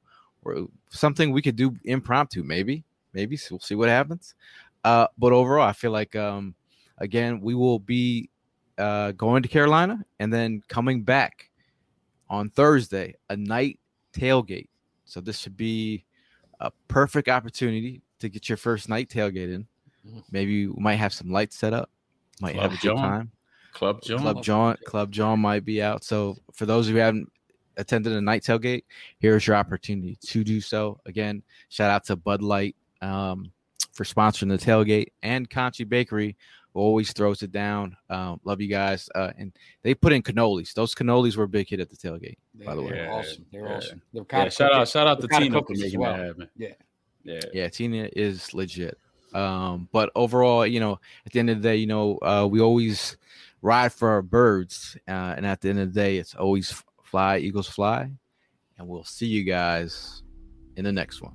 [0.90, 4.34] something we could do impromptu, maybe, maybe so we'll see what happens.
[4.82, 6.54] Uh, but overall, I feel like um,
[6.98, 8.28] again we will be
[8.76, 11.50] uh, going to Carolina and then coming back
[12.28, 13.78] on Thursday, a night
[14.12, 14.68] tailgate.
[15.04, 16.04] So this should be
[16.60, 19.66] a perfect opportunity to get your first night tailgate in.
[20.06, 20.18] Mm-hmm.
[20.32, 21.88] Maybe we might have some lights set up.
[22.40, 22.96] Might Club have a good John.
[22.96, 23.30] time.
[23.72, 24.18] Club John.
[24.18, 26.04] Club John, Club John might be out.
[26.04, 27.30] So for those who haven't
[27.76, 28.84] attended a night tailgate,
[29.18, 31.00] here's your opportunity to do so.
[31.06, 33.52] Again, shout out to Bud Light um,
[33.92, 36.36] for sponsoring the tailgate and Conchi Bakery
[36.74, 37.96] always throws it down.
[38.08, 39.08] Um, love you guys.
[39.14, 39.52] Uh, and
[39.82, 40.72] they put in cannolis.
[40.74, 42.92] Those cannolis were a big hit at the tailgate, by the way.
[42.96, 43.46] Yeah, awesome.
[43.52, 43.76] They're yeah.
[43.76, 44.02] awesome.
[44.12, 46.16] They're Yeah, kinda shout out, shout out to They're kinda Tina for as making well.
[46.16, 46.48] that happen.
[46.56, 46.74] Yeah.
[47.24, 47.40] Yeah.
[47.52, 48.96] Yeah, Tina is legit.
[49.34, 52.60] Um, but overall, you know, at the end of the day, you know, uh, we
[52.60, 53.16] always
[53.62, 57.38] ride for our birds, uh, and at the end of the day, it's always fly,
[57.38, 58.10] Eagles fly,
[58.76, 60.22] and we'll see you guys
[60.76, 61.34] in the next one.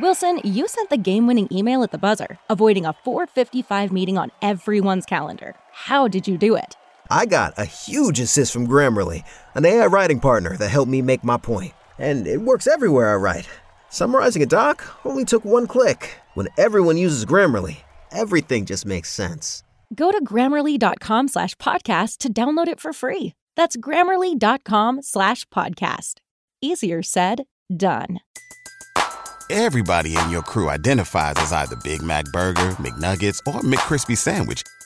[0.00, 4.32] Wilson, you sent the game winning email at the buzzer, avoiding a 455 meeting on
[4.42, 5.54] everyone's calendar.
[5.70, 6.76] How did you do it?
[7.08, 9.22] I got a huge assist from Grammarly,
[9.54, 11.72] an AI writing partner that helped me make my point.
[12.02, 13.48] And it works everywhere I write.
[13.88, 16.16] Summarizing a doc only took one click.
[16.34, 17.76] When everyone uses Grammarly,
[18.10, 19.62] everything just makes sense.
[19.94, 23.34] Go to grammarly.com slash podcast to download it for free.
[23.54, 26.14] That's grammarly.com slash podcast.
[26.60, 27.44] Easier said,
[27.74, 28.18] done.
[29.50, 34.62] Everybody in your crew identifies as either Big Mac Burger, McNuggets, or McCrispy Sandwich.